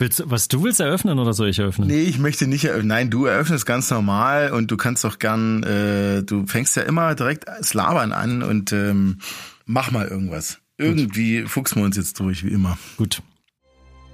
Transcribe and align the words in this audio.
Willst, 0.00 0.22
was 0.26 0.46
du 0.46 0.62
willst 0.62 0.78
eröffnen 0.78 1.18
oder 1.18 1.32
soll 1.32 1.48
ich 1.48 1.58
eröffnen? 1.58 1.88
Nee, 1.88 2.02
ich 2.02 2.20
möchte 2.20 2.46
nicht 2.46 2.64
eröffnen. 2.64 2.86
Nein, 2.86 3.10
du 3.10 3.24
eröffnest 3.24 3.66
ganz 3.66 3.90
normal 3.90 4.52
und 4.52 4.70
du 4.70 4.76
kannst 4.76 5.02
doch 5.02 5.18
gern, 5.18 5.64
äh, 5.64 6.22
du 6.22 6.46
fängst 6.46 6.76
ja 6.76 6.82
immer 6.84 7.16
direkt 7.16 7.48
das 7.48 7.74
Labern 7.74 8.12
an 8.12 8.44
und 8.44 8.72
ähm, 8.72 9.18
mach 9.66 9.90
mal 9.90 10.06
irgendwas. 10.06 10.58
Irgendwie 10.76 11.40
Gut. 11.40 11.50
fuchsen 11.50 11.82
wir 11.82 11.86
uns 11.86 11.96
jetzt 11.96 12.20
durch, 12.20 12.44
wie 12.44 12.50
immer. 12.50 12.78
Gut. 12.96 13.22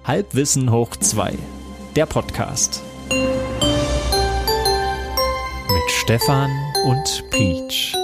Halbwissen 0.04 0.70
hoch 0.70 0.96
zwei. 0.96 1.37
Der 1.96 2.06
Podcast. 2.06 2.82
Mit 5.69 5.90
Stefan 5.90 6.51
und 6.87 7.24
Peach. 7.30 7.94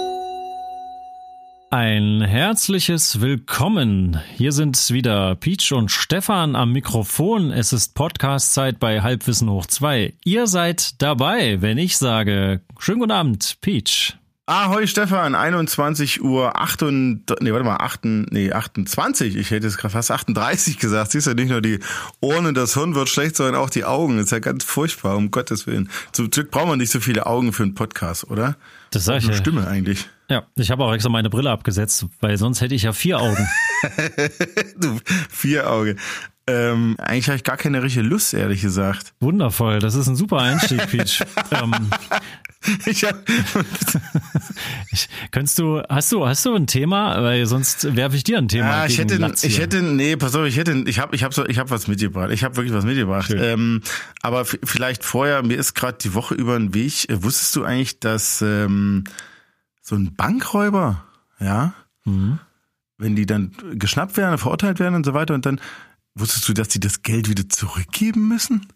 Ein 1.73 2.19
herzliches 2.19 3.21
Willkommen. 3.21 4.19
Hier 4.35 4.51
sind 4.51 4.89
wieder 4.89 5.35
Peach 5.35 5.71
und 5.71 5.89
Stefan 5.89 6.57
am 6.57 6.73
Mikrofon. 6.73 7.51
Es 7.51 7.71
ist 7.71 7.95
Podcast-Zeit 7.95 8.77
bei 8.77 9.01
Halbwissen 9.01 9.49
hoch 9.49 9.65
2. 9.65 10.13
Ihr 10.25 10.47
seid 10.47 11.01
dabei, 11.01 11.61
wenn 11.61 11.77
ich 11.77 11.97
sage, 11.97 12.59
schönen 12.77 12.99
guten 12.99 13.13
Abend, 13.13 13.55
Peach. 13.61 14.17
Ahoi 14.47 14.85
Stefan, 14.85 15.33
21 15.33 16.21
Uhr 16.21 16.59
8 16.59 16.83
und, 16.83 17.23
nee, 17.39 17.53
warte 17.53 17.63
mal, 17.63 17.77
8, 17.77 18.01
nee, 18.03 18.51
28, 18.51 19.37
ich 19.37 19.49
hätte 19.51 19.67
es 19.67 19.77
gerade 19.77 19.93
fast 19.93 20.11
38 20.11 20.77
gesagt. 20.77 21.11
Siehst 21.11 21.27
du, 21.27 21.33
nicht 21.33 21.51
nur 21.51 21.61
die 21.61 21.79
Ohren 22.19 22.47
und 22.47 22.57
das 22.57 22.73
Hirn 22.73 22.95
wird 22.95 23.07
schlecht, 23.07 23.37
sondern 23.37 23.55
auch 23.55 23.69
die 23.69 23.85
Augen. 23.85 24.19
Ist 24.19 24.33
ja 24.33 24.39
ganz 24.39 24.65
furchtbar, 24.65 25.15
um 25.15 25.31
Gottes 25.31 25.67
Willen. 25.67 25.89
Zum 26.11 26.31
Glück 26.31 26.51
brauchen 26.51 26.71
wir 26.71 26.75
nicht 26.75 26.91
so 26.91 26.99
viele 26.99 27.27
Augen 27.27 27.53
für 27.53 27.63
einen 27.63 27.75
Podcast, 27.75 28.29
oder? 28.29 28.57
Das 28.91 29.05
sag 29.05 29.19
ich 29.19 29.23
Eine 29.23 29.33
ja. 29.33 29.39
Stimme 29.39 29.67
eigentlich. 29.67 30.07
Ja, 30.29 30.43
ich 30.55 30.69
habe 30.69 30.83
auch 30.83 30.93
extra 30.93 31.09
meine 31.09 31.29
Brille 31.29 31.49
abgesetzt, 31.49 32.05
weil 32.19 32.37
sonst 32.37 32.61
hätte 32.61 32.75
ich 32.75 32.83
ja 32.83 32.93
vier 32.93 33.19
Augen. 33.19 33.47
du, 34.77 34.99
vier 35.29 35.69
Augen. 35.69 35.97
Ähm, 36.51 36.95
eigentlich 36.99 37.27
habe 37.27 37.37
ich 37.37 37.43
gar 37.43 37.57
keine 37.57 37.81
richtige 37.81 38.05
Lust, 38.05 38.33
ehrlich 38.33 38.61
gesagt. 38.61 39.13
Wundervoll, 39.19 39.79
das 39.79 39.95
ist 39.95 40.07
ein 40.07 40.15
super 40.15 40.39
Einstieg, 40.39 40.87
Peach. 40.87 41.23
ähm, 41.51 41.73
ich 42.85 43.03
hab 43.03 43.27
ich, 44.91 45.09
könntest 45.31 45.57
du, 45.57 45.81
hast 45.89 46.11
du, 46.11 46.27
hast 46.27 46.45
du 46.45 46.53
ein 46.53 46.67
Thema? 46.67 47.21
Weil 47.23 47.45
sonst 47.47 47.95
werfe 47.95 48.15
ich 48.15 48.23
dir 48.23 48.37
ein 48.37 48.47
Thema. 48.47 48.69
Ja, 48.69 48.85
ich 48.85 48.97
hätte, 48.99 49.33
ich 49.41 49.59
hätte, 49.59 49.81
nee, 49.81 50.15
pass 50.15 50.35
auf, 50.35 50.45
ich 50.45 50.57
hätte, 50.57 50.83
ich 50.85 50.99
habe, 50.99 51.15
ich 51.15 51.23
habe 51.23 51.33
so, 51.33 51.45
ich 51.45 51.57
habe 51.57 51.71
was 51.71 51.87
mitgebracht. 51.87 52.29
Ich 52.31 52.43
habe 52.43 52.55
wirklich 52.57 52.73
was 52.73 52.85
mitgebracht. 52.85 53.33
Ähm, 53.35 53.81
aber 54.21 54.45
vielleicht 54.45 55.03
vorher, 55.03 55.41
mir 55.43 55.57
ist 55.57 55.73
gerade 55.73 55.97
die 55.99 56.13
Woche 56.13 56.35
über 56.35 56.57
den 56.57 56.73
Weg. 56.73 57.09
Äh, 57.09 57.23
wusstest 57.23 57.55
du 57.55 57.63
eigentlich, 57.63 57.99
dass 57.99 58.41
ähm, 58.41 59.05
so 59.81 59.95
ein 59.95 60.13
Bankräuber, 60.15 61.03
ja, 61.39 61.73
mhm. 62.05 62.39
wenn 62.97 63.15
die 63.15 63.25
dann 63.25 63.53
geschnappt 63.73 64.17
werden, 64.17 64.37
verurteilt 64.37 64.79
werden 64.79 64.95
und 64.95 65.05
so 65.05 65.15
weiter 65.15 65.33
und 65.33 65.45
dann 65.45 65.59
wusstest 66.15 66.47
du, 66.47 66.53
dass 66.53 66.67
die 66.69 66.79
das 66.79 67.03
Geld 67.03 67.29
wieder 67.29 67.47
zurückgeben 67.49 68.27
müssen? 68.27 68.67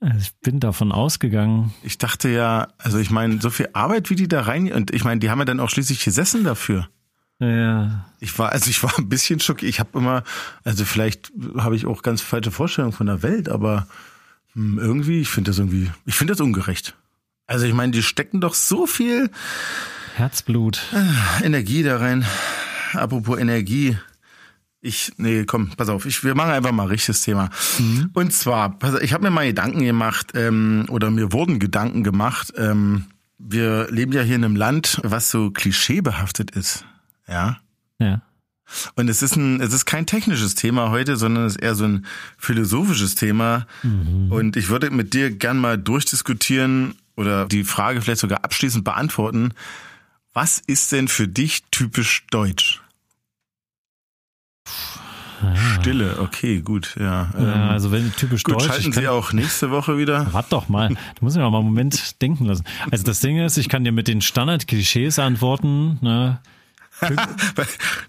Also 0.00 0.18
ich 0.18 0.34
bin 0.40 0.60
davon 0.60 0.92
ausgegangen. 0.92 1.72
Ich 1.82 1.98
dachte 1.98 2.28
ja, 2.28 2.68
also 2.78 2.98
ich 2.98 3.10
meine, 3.10 3.40
so 3.40 3.50
viel 3.50 3.68
Arbeit, 3.72 4.10
wie 4.10 4.14
die 4.14 4.28
da 4.28 4.42
rein, 4.42 4.72
und 4.72 4.92
ich 4.92 5.04
meine, 5.04 5.20
die 5.20 5.30
haben 5.30 5.38
ja 5.38 5.44
dann 5.44 5.60
auch 5.60 5.70
schließlich 5.70 6.04
gesessen 6.04 6.44
dafür. 6.44 6.88
Ja. 7.38 8.06
Ich 8.20 8.38
war, 8.38 8.52
also 8.52 8.70
ich 8.70 8.82
war 8.82 8.98
ein 8.98 9.08
bisschen 9.08 9.40
schockiert. 9.40 9.68
Ich 9.68 9.80
habe 9.80 9.98
immer, 9.98 10.22
also 10.64 10.84
vielleicht 10.84 11.32
habe 11.56 11.76
ich 11.76 11.86
auch 11.86 12.02
ganz 12.02 12.22
falsche 12.22 12.50
Vorstellungen 12.50 12.92
von 12.92 13.06
der 13.06 13.22
Welt, 13.22 13.48
aber 13.48 13.86
hm, 14.54 14.78
irgendwie, 14.78 15.20
ich 15.20 15.28
finde 15.28 15.50
das 15.50 15.58
irgendwie, 15.58 15.90
ich 16.04 16.14
finde 16.14 16.32
das 16.32 16.40
ungerecht. 16.40 16.94
Also 17.46 17.66
ich 17.66 17.74
meine, 17.74 17.92
die 17.92 18.02
stecken 18.02 18.40
doch 18.40 18.54
so 18.54 18.86
viel 18.86 19.30
Herzblut, 20.16 20.80
Energie 21.42 21.82
da 21.82 21.98
rein. 21.98 22.24
Apropos 22.94 23.38
Energie. 23.38 23.98
Ich, 24.86 25.12
nee, 25.16 25.44
komm, 25.44 25.70
pass 25.76 25.88
auf, 25.88 26.06
ich, 26.06 26.22
wir 26.22 26.36
machen 26.36 26.52
einfach 26.52 26.70
mal 26.70 26.84
ein 26.84 26.88
richtiges 26.90 27.22
Thema. 27.22 27.50
Mhm. 27.78 28.10
Und 28.14 28.32
zwar, 28.32 28.78
ich 29.02 29.12
habe 29.12 29.24
mir 29.24 29.30
mal 29.30 29.46
Gedanken 29.46 29.80
gemacht, 29.84 30.32
ähm, 30.34 30.86
oder 30.88 31.10
mir 31.10 31.32
wurden 31.32 31.58
Gedanken 31.58 32.04
gemacht. 32.04 32.52
Ähm, 32.56 33.06
wir 33.38 33.88
leben 33.90 34.12
ja 34.12 34.22
hier 34.22 34.36
in 34.36 34.44
einem 34.44 34.54
Land, 34.54 35.00
was 35.02 35.30
so 35.30 35.50
klischeebehaftet 35.50 36.52
ist. 36.52 36.84
Ja. 37.26 37.58
Ja. 37.98 38.22
Und 38.94 39.08
es 39.08 39.22
ist 39.22 39.36
ein, 39.36 39.60
es 39.60 39.72
ist 39.72 39.86
kein 39.86 40.06
technisches 40.06 40.54
Thema 40.54 40.90
heute, 40.90 41.16
sondern 41.16 41.46
es 41.46 41.56
ist 41.56 41.62
eher 41.62 41.74
so 41.74 41.84
ein 41.84 42.06
philosophisches 42.38 43.16
Thema. 43.16 43.66
Mhm. 43.82 44.30
Und 44.30 44.56
ich 44.56 44.68
würde 44.68 44.90
mit 44.90 45.14
dir 45.14 45.30
gern 45.30 45.58
mal 45.58 45.78
durchdiskutieren 45.78 46.94
oder 47.16 47.46
die 47.46 47.64
Frage 47.64 48.00
vielleicht 48.02 48.20
sogar 48.20 48.44
abschließend 48.44 48.84
beantworten. 48.84 49.52
Was 50.32 50.60
ist 50.64 50.92
denn 50.92 51.08
für 51.08 51.26
dich 51.26 51.64
typisch 51.70 52.24
deutsch? 52.30 52.82
Stille, 55.80 56.18
okay, 56.20 56.60
gut, 56.60 56.96
ja. 56.98 57.30
ja 57.38 57.38
ähm, 57.38 57.70
also 57.70 57.92
wenn 57.92 58.12
typisch 58.14 58.42
gut, 58.42 58.56
deutsch. 58.56 58.66
Schalten 58.66 58.90
kann, 58.92 59.02
Sie 59.02 59.08
auch 59.08 59.32
nächste 59.32 59.70
Woche 59.70 59.98
wieder. 59.98 60.26
Warte 60.32 60.50
doch 60.50 60.68
mal, 60.68 60.88
du 60.88 60.96
musst 61.20 61.36
mir 61.36 61.44
auch 61.44 61.50
mal 61.50 61.58
einen 61.58 61.68
Moment 61.68 62.20
denken 62.22 62.46
lassen. 62.46 62.64
Also 62.90 63.04
das 63.04 63.20
Ding 63.20 63.38
ist, 63.38 63.56
ich 63.56 63.68
kann 63.68 63.84
dir 63.84 63.92
mit 63.92 64.08
den 64.08 64.20
Standard-Klischees 64.20 65.18
antworten. 65.18 65.98
Ne? 66.00 66.38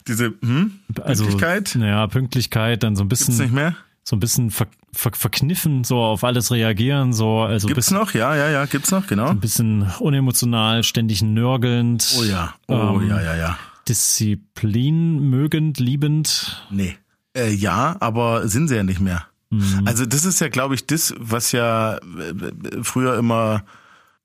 Diese 0.08 0.34
hm? 0.42 0.80
Also, 1.02 1.26
Pünktlichkeit? 1.26 1.76
Naja, 1.76 2.08
Pünktlichkeit, 2.08 2.84
dann 2.84 2.96
so 2.96 3.04
ein 3.04 3.10
bisschen. 3.10 3.28
Gibt's 3.28 3.40
nicht 3.40 3.54
mehr? 3.54 3.76
So 4.04 4.16
ein 4.16 4.22
bisschen 4.22 4.52
ver, 4.52 4.68
ver, 4.94 5.12
verkniffen, 5.14 5.84
so 5.84 5.98
auf 5.98 6.24
alles 6.24 6.50
reagieren, 6.52 7.12
so. 7.12 7.42
Also 7.42 7.68
gibt's 7.68 7.88
bisschen, 7.88 7.98
noch? 7.98 8.14
Ja, 8.14 8.36
ja, 8.36 8.50
ja, 8.50 8.66
gibt's 8.66 8.90
noch, 8.92 9.06
genau. 9.08 9.28
ein 9.28 9.42
bisschen 9.42 9.92
unemotional, 10.00 10.84
ständig 10.84 11.22
nörgelnd. 11.22 12.16
Oh 12.18 12.24
ja, 12.24 12.54
oh 12.68 13.00
ähm, 13.02 13.10
ja, 13.10 13.22
ja, 13.22 13.36
ja. 13.36 13.60
Disziplin 13.88 15.30
mögend, 15.30 15.80
liebend. 15.80 16.66
Nee. 16.70 16.96
Äh, 17.38 17.54
ja, 17.54 17.96
aber 18.00 18.48
sind 18.48 18.68
sie 18.68 18.76
ja 18.76 18.84
nicht 18.84 19.00
mehr. 19.00 19.26
Mhm. 19.50 19.84
Also 19.86 20.06
das 20.06 20.26
ist 20.26 20.42
ja, 20.42 20.50
glaube 20.50 20.76
ich, 20.76 20.88
das, 20.88 21.14
was 21.18 21.52
ja 21.52 21.98
äh, 21.98 22.84
früher 22.84 23.18
immer 23.18 23.64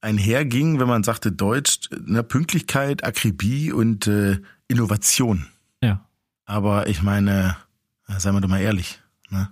einherging, 0.01 0.81
wenn 0.81 0.89
man 0.89 1.05
sagte 1.05 1.31
Deutsch, 1.31 1.91
ne, 2.05 2.23
Pünktlichkeit, 2.23 3.05
Akribie 3.05 3.71
und 3.71 4.07
äh, 4.07 4.39
Innovation. 4.67 5.47
Ja. 5.83 6.07
Aber 6.45 6.89
ich 6.89 7.03
meine, 7.03 7.57
seien 8.19 8.35
wir 8.35 8.41
doch 8.41 8.49
mal 8.49 8.61
ehrlich, 8.61 9.01
ne? 9.31 9.51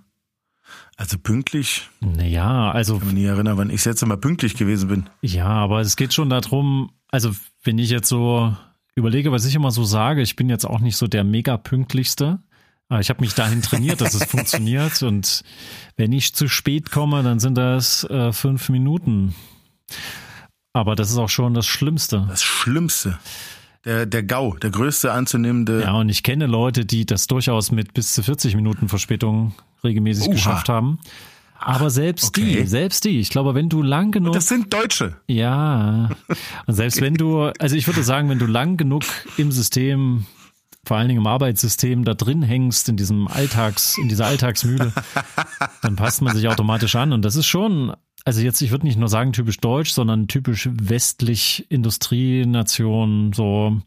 Also 0.97 1.17
pünktlich. 1.17 1.89
Naja, 1.99 2.71
also. 2.71 2.95
Ich 2.95 2.99
kann 2.99 3.07
mich 3.07 3.17
nie 3.17 3.25
erinnern, 3.25 3.57
wann 3.57 3.69
ich 3.69 3.83
jetzt 3.85 4.05
Mal 4.05 4.17
pünktlich 4.17 4.55
gewesen 4.55 4.89
bin. 4.89 5.09
Ja, 5.21 5.47
aber 5.47 5.81
es 5.81 5.95
geht 5.95 6.13
schon 6.13 6.29
darum, 6.29 6.91
also 7.09 7.31
wenn 7.63 7.77
ich 7.77 7.89
jetzt 7.89 8.09
so 8.09 8.55
überlege, 8.93 9.31
was 9.31 9.45
ich 9.45 9.55
immer 9.55 9.71
so 9.71 9.83
sage, 9.83 10.21
ich 10.21 10.35
bin 10.35 10.49
jetzt 10.49 10.65
auch 10.65 10.79
nicht 10.79 10.97
so 10.97 11.07
der 11.07 11.23
mega 11.23 11.57
pünktlichste. 11.57 12.39
Aber 12.91 12.99
ich 12.99 13.09
habe 13.09 13.21
mich 13.21 13.33
dahin 13.33 13.61
trainiert, 13.61 14.01
dass 14.01 14.15
es 14.15 14.25
funktioniert. 14.29 15.01
Und 15.01 15.45
wenn 15.95 16.11
ich 16.11 16.35
zu 16.35 16.49
spät 16.49 16.91
komme, 16.91 17.23
dann 17.23 17.39
sind 17.39 17.55
das 17.57 18.03
äh, 18.03 18.33
fünf 18.33 18.67
Minuten. 18.67 19.33
Aber 20.73 20.97
das 20.97 21.09
ist 21.09 21.17
auch 21.17 21.29
schon 21.29 21.53
das 21.53 21.65
Schlimmste. 21.65 22.25
Das 22.27 22.43
Schlimmste. 22.43 23.17
Der, 23.85 24.05
der 24.05 24.23
GAU, 24.23 24.57
der 24.57 24.71
größte 24.71 25.13
anzunehmende. 25.13 25.83
Ja, 25.83 25.93
und 25.93 26.09
ich 26.09 26.21
kenne 26.21 26.47
Leute, 26.47 26.85
die 26.85 27.05
das 27.05 27.27
durchaus 27.27 27.71
mit 27.71 27.93
bis 27.93 28.13
zu 28.13 28.23
40 28.23 28.55
Minuten 28.57 28.89
Verspätung 28.89 29.53
regelmäßig 29.85 30.27
Oha. 30.27 30.33
geschafft 30.33 30.67
haben. 30.67 30.99
Aber 31.59 31.91
selbst 31.91 32.37
okay. 32.37 32.57
die, 32.57 32.67
selbst 32.67 33.05
die, 33.05 33.21
ich 33.21 33.29
glaube, 33.29 33.55
wenn 33.55 33.69
du 33.69 33.81
lang 33.81 34.11
genug. 34.11 34.33
Das 34.33 34.49
sind 34.49 34.73
Deutsche. 34.73 35.15
Ja. 35.27 36.09
Und 36.65 36.73
selbst 36.73 36.99
wenn 36.99 37.13
du, 37.13 37.53
also 37.57 37.73
ich 37.77 37.87
würde 37.87 38.03
sagen, 38.03 38.27
wenn 38.27 38.39
du 38.39 38.47
lang 38.47 38.75
genug 38.75 39.03
im 39.37 39.53
System 39.53 40.25
vor 40.85 40.97
allen 40.97 41.07
Dingen 41.07 41.21
im 41.21 41.27
Arbeitssystem 41.27 42.03
da 42.03 42.13
drin 42.13 42.41
hängst, 42.41 42.89
in 42.89 42.97
diesem 42.97 43.27
Alltags, 43.27 43.97
in 43.97 44.09
dieser 44.09 44.25
Alltagsmühle, 44.25 44.91
dann 45.81 45.95
passt 45.95 46.21
man 46.21 46.35
sich 46.35 46.47
automatisch 46.47 46.95
an. 46.95 47.13
Und 47.13 47.23
das 47.23 47.35
ist 47.35 47.45
schon 47.45 47.93
also 48.23 48.41
jetzt, 48.41 48.61
ich 48.61 48.71
würde 48.71 48.85
nicht 48.85 48.99
nur 48.99 49.09
sagen 49.09 49.33
typisch 49.33 49.57
deutsch, 49.57 49.91
sondern 49.91 50.27
typisch 50.27 50.69
westlich 50.71 51.65
Industrienation, 51.69 53.33
so. 53.33 53.81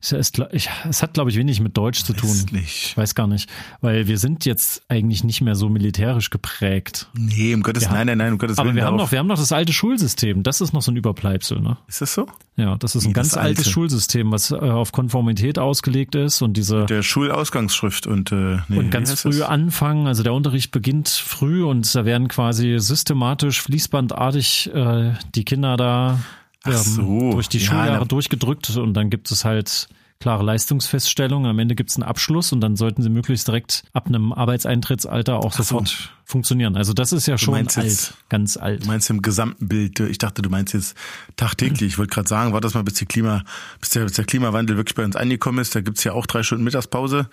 Es, 0.00 0.12
ist, 0.12 0.40
ich, 0.52 0.68
es 0.88 1.02
hat, 1.02 1.14
glaube 1.14 1.30
ich, 1.30 1.36
wenig 1.36 1.60
mit 1.60 1.76
Deutsch 1.76 2.04
zu 2.04 2.12
tun. 2.12 2.28
Westlich. 2.28 2.88
Ich 2.90 2.96
weiß 2.96 3.14
gar 3.14 3.26
nicht. 3.26 3.48
Weil 3.80 4.06
wir 4.06 4.18
sind 4.18 4.44
jetzt 4.44 4.82
eigentlich 4.88 5.24
nicht 5.24 5.40
mehr 5.40 5.54
so 5.54 5.68
militärisch 5.68 6.30
geprägt. 6.30 7.08
Nee, 7.14 7.54
um 7.54 7.62
Gottes, 7.62 7.84
ja. 7.84 7.92
nein, 7.92 8.06
nein, 8.08 8.18
nein, 8.18 8.32
um 8.34 8.38
Gottes 8.38 8.58
Aber 8.58 8.74
wir 8.74 8.84
haben 8.84 8.96
noch, 8.96 9.10
wir 9.10 9.18
haben 9.18 9.26
noch 9.26 9.38
das 9.38 9.52
alte 9.52 9.72
Schulsystem. 9.72 10.42
Das 10.42 10.60
ist 10.60 10.72
noch 10.72 10.82
so 10.82 10.92
ein 10.92 10.96
Überbleibsel, 10.96 11.60
ne? 11.60 11.78
Ist 11.88 12.02
das 12.02 12.14
so? 12.14 12.26
Ja, 12.56 12.76
das 12.76 12.96
ist 12.96 13.04
Wie 13.04 13.08
ein 13.08 13.12
ganz 13.12 13.36
altes 13.36 13.70
Schulsystem, 13.70 14.32
was 14.32 14.50
äh, 14.50 14.56
auf 14.56 14.90
Konformität 14.90 15.60
ausgelegt 15.60 16.16
ist 16.16 16.42
und 16.42 16.56
diese. 16.56 16.86
Der 16.86 17.02
Schulausgangsschrift 17.02 18.08
und, 18.08 18.32
äh, 18.32 18.58
nee, 18.68 18.78
und 18.78 18.90
ganz 18.90 19.20
früh 19.20 19.38
das? 19.38 19.48
anfangen. 19.48 20.08
Also 20.08 20.24
der 20.24 20.34
Unterricht 20.34 20.72
beginnt 20.72 21.08
früh 21.08 21.64
und 21.64 21.94
da 21.94 22.04
werden 22.04 22.26
quasi 22.26 22.76
systematisch 22.78 23.62
fließbandartig 23.78 24.70
äh, 24.74 25.12
die 25.34 25.44
Kinder 25.44 25.76
da 25.76 26.18
ähm, 26.66 26.72
so, 26.72 27.30
durch 27.32 27.48
die 27.48 27.58
ja, 27.58 27.66
Schuljahre 27.66 28.06
durchgedrückt 28.06 28.76
und 28.76 28.94
dann 28.94 29.08
gibt 29.08 29.30
es 29.30 29.44
halt 29.44 29.88
klare 30.20 30.42
Leistungsfeststellung. 30.42 31.46
Am 31.46 31.58
Ende 31.58 31.74
gibt 31.74 31.90
es 31.90 31.96
einen 31.96 32.02
Abschluss 32.02 32.52
und 32.52 32.60
dann 32.60 32.76
sollten 32.76 33.02
sie 33.02 33.08
möglichst 33.08 33.46
direkt 33.46 33.84
ab 33.92 34.06
einem 34.06 34.32
Arbeitseintrittsalter 34.32 35.36
auch 35.36 35.52
so. 35.52 35.62
sofort 35.62 36.12
funktionieren. 36.24 36.76
Also 36.76 36.92
das 36.92 37.12
ist 37.12 37.26
ja 37.26 37.38
schon 37.38 37.54
alt, 37.54 37.76
jetzt, 37.76 38.14
ganz 38.28 38.56
alt. 38.56 38.82
Du 38.82 38.88
meinst 38.88 39.08
im 39.10 39.22
gesamten 39.22 39.68
Bild, 39.68 39.98
ich 40.00 40.18
dachte, 40.18 40.42
du 40.42 40.50
meinst 40.50 40.74
jetzt 40.74 40.96
tagtäglich. 41.36 41.92
Ich 41.92 41.98
wollte 41.98 42.12
gerade 42.12 42.28
sagen, 42.28 42.52
war 42.52 42.60
das 42.60 42.74
mal, 42.74 42.82
bis, 42.82 42.94
die 42.94 43.06
Klima, 43.06 43.44
bis, 43.80 43.90
der, 43.90 44.04
bis 44.04 44.12
der 44.12 44.24
Klimawandel 44.24 44.76
wirklich 44.76 44.96
bei 44.96 45.04
uns 45.04 45.16
angekommen 45.16 45.60
ist. 45.60 45.74
Da 45.74 45.80
gibt's 45.80 46.04
ja 46.04 46.12
auch 46.12 46.26
drei 46.26 46.42
Stunden 46.42 46.64
Mittagspause 46.64 47.30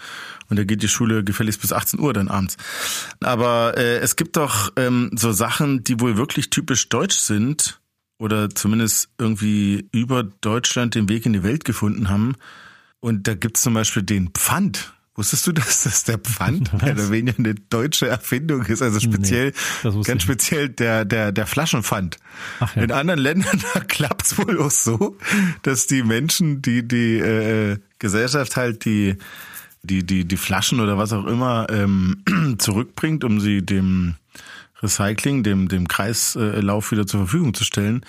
und 0.49 0.57
da 0.57 0.63
geht 0.63 0.83
die 0.83 0.87
Schule 0.87 1.23
gefälligst 1.23 1.61
bis 1.61 1.73
18 1.73 1.99
Uhr 1.99 2.13
dann 2.13 2.29
abends. 2.29 2.55
Aber 3.21 3.77
äh, 3.77 3.97
es 3.97 4.15
gibt 4.15 4.37
doch 4.37 4.71
ähm, 4.77 5.11
so 5.15 5.31
Sachen, 5.31 5.83
die 5.83 5.99
wohl 5.99 6.17
wirklich 6.17 6.49
typisch 6.51 6.87
deutsch 6.87 7.17
sind 7.17 7.81
oder 8.17 8.49
zumindest 8.49 9.09
irgendwie 9.17 9.89
über 9.91 10.23
Deutschland 10.23 10.95
den 10.95 11.09
Weg 11.09 11.25
in 11.25 11.33
die 11.33 11.43
Welt 11.43 11.65
gefunden 11.65 12.09
haben. 12.09 12.35
Und 13.06 13.28
da 13.28 13.36
gibt's 13.36 13.62
zum 13.62 13.75
Beispiel 13.75 14.02
den 14.02 14.30
Pfand. 14.30 14.96
Wusstest 15.13 15.46
du, 15.46 15.52
dass 15.54 15.84
das 15.84 16.06
der 16.06 16.18
Pfand 16.18 16.74
mehr 16.81 16.94
oder 16.94 17.12
weniger 17.12 17.38
eine 17.38 17.54
deutsche 17.54 18.07
Erfindung 18.07 18.63
ist? 18.63 18.81
Also 18.81 19.00
speziell, 19.00 19.54
nee, 19.84 20.02
ganz 20.02 20.24
speziell 20.24 20.69
der, 20.69 21.06
der, 21.06 21.31
der 21.31 21.46
Flaschenpfand. 21.46 22.18
Ach 22.60 22.75
ja. 22.75 22.81
In 22.81 22.92
anderen 22.92 23.19
Ländern 23.19 23.62
da 23.75 23.81
klappt's 23.81 24.40
wohl 24.40 24.60
auch 24.60 24.72
so, 24.72 25.19
dass 25.62 25.86
die 25.86 26.02
Menschen, 26.02 26.63
die 26.63 26.88
die 26.88 27.19
äh, 27.19 27.78
Gesellschaft 28.00 28.56
halt 28.56 28.86
die, 28.86 29.18
die, 29.84 30.04
die, 30.04 30.25
die 30.25 30.38
Flaschen 30.38 30.80
oder 30.80 30.98
was 30.98 31.13
auch 31.13 31.28
immer 31.28 31.68
ähm, 31.69 32.24
zurückbringt, 32.57 33.24
um 33.24 33.40
sie 33.40 33.63
dem 33.63 34.16
Recycling, 34.81 35.44
dem, 35.44 35.68
dem 35.68 35.88
Kreislauf 35.88 36.92
wieder 36.92 37.06
zur 37.06 37.19
Verfügung 37.19 37.54
zu 37.54 37.66
stellen, 37.66 38.04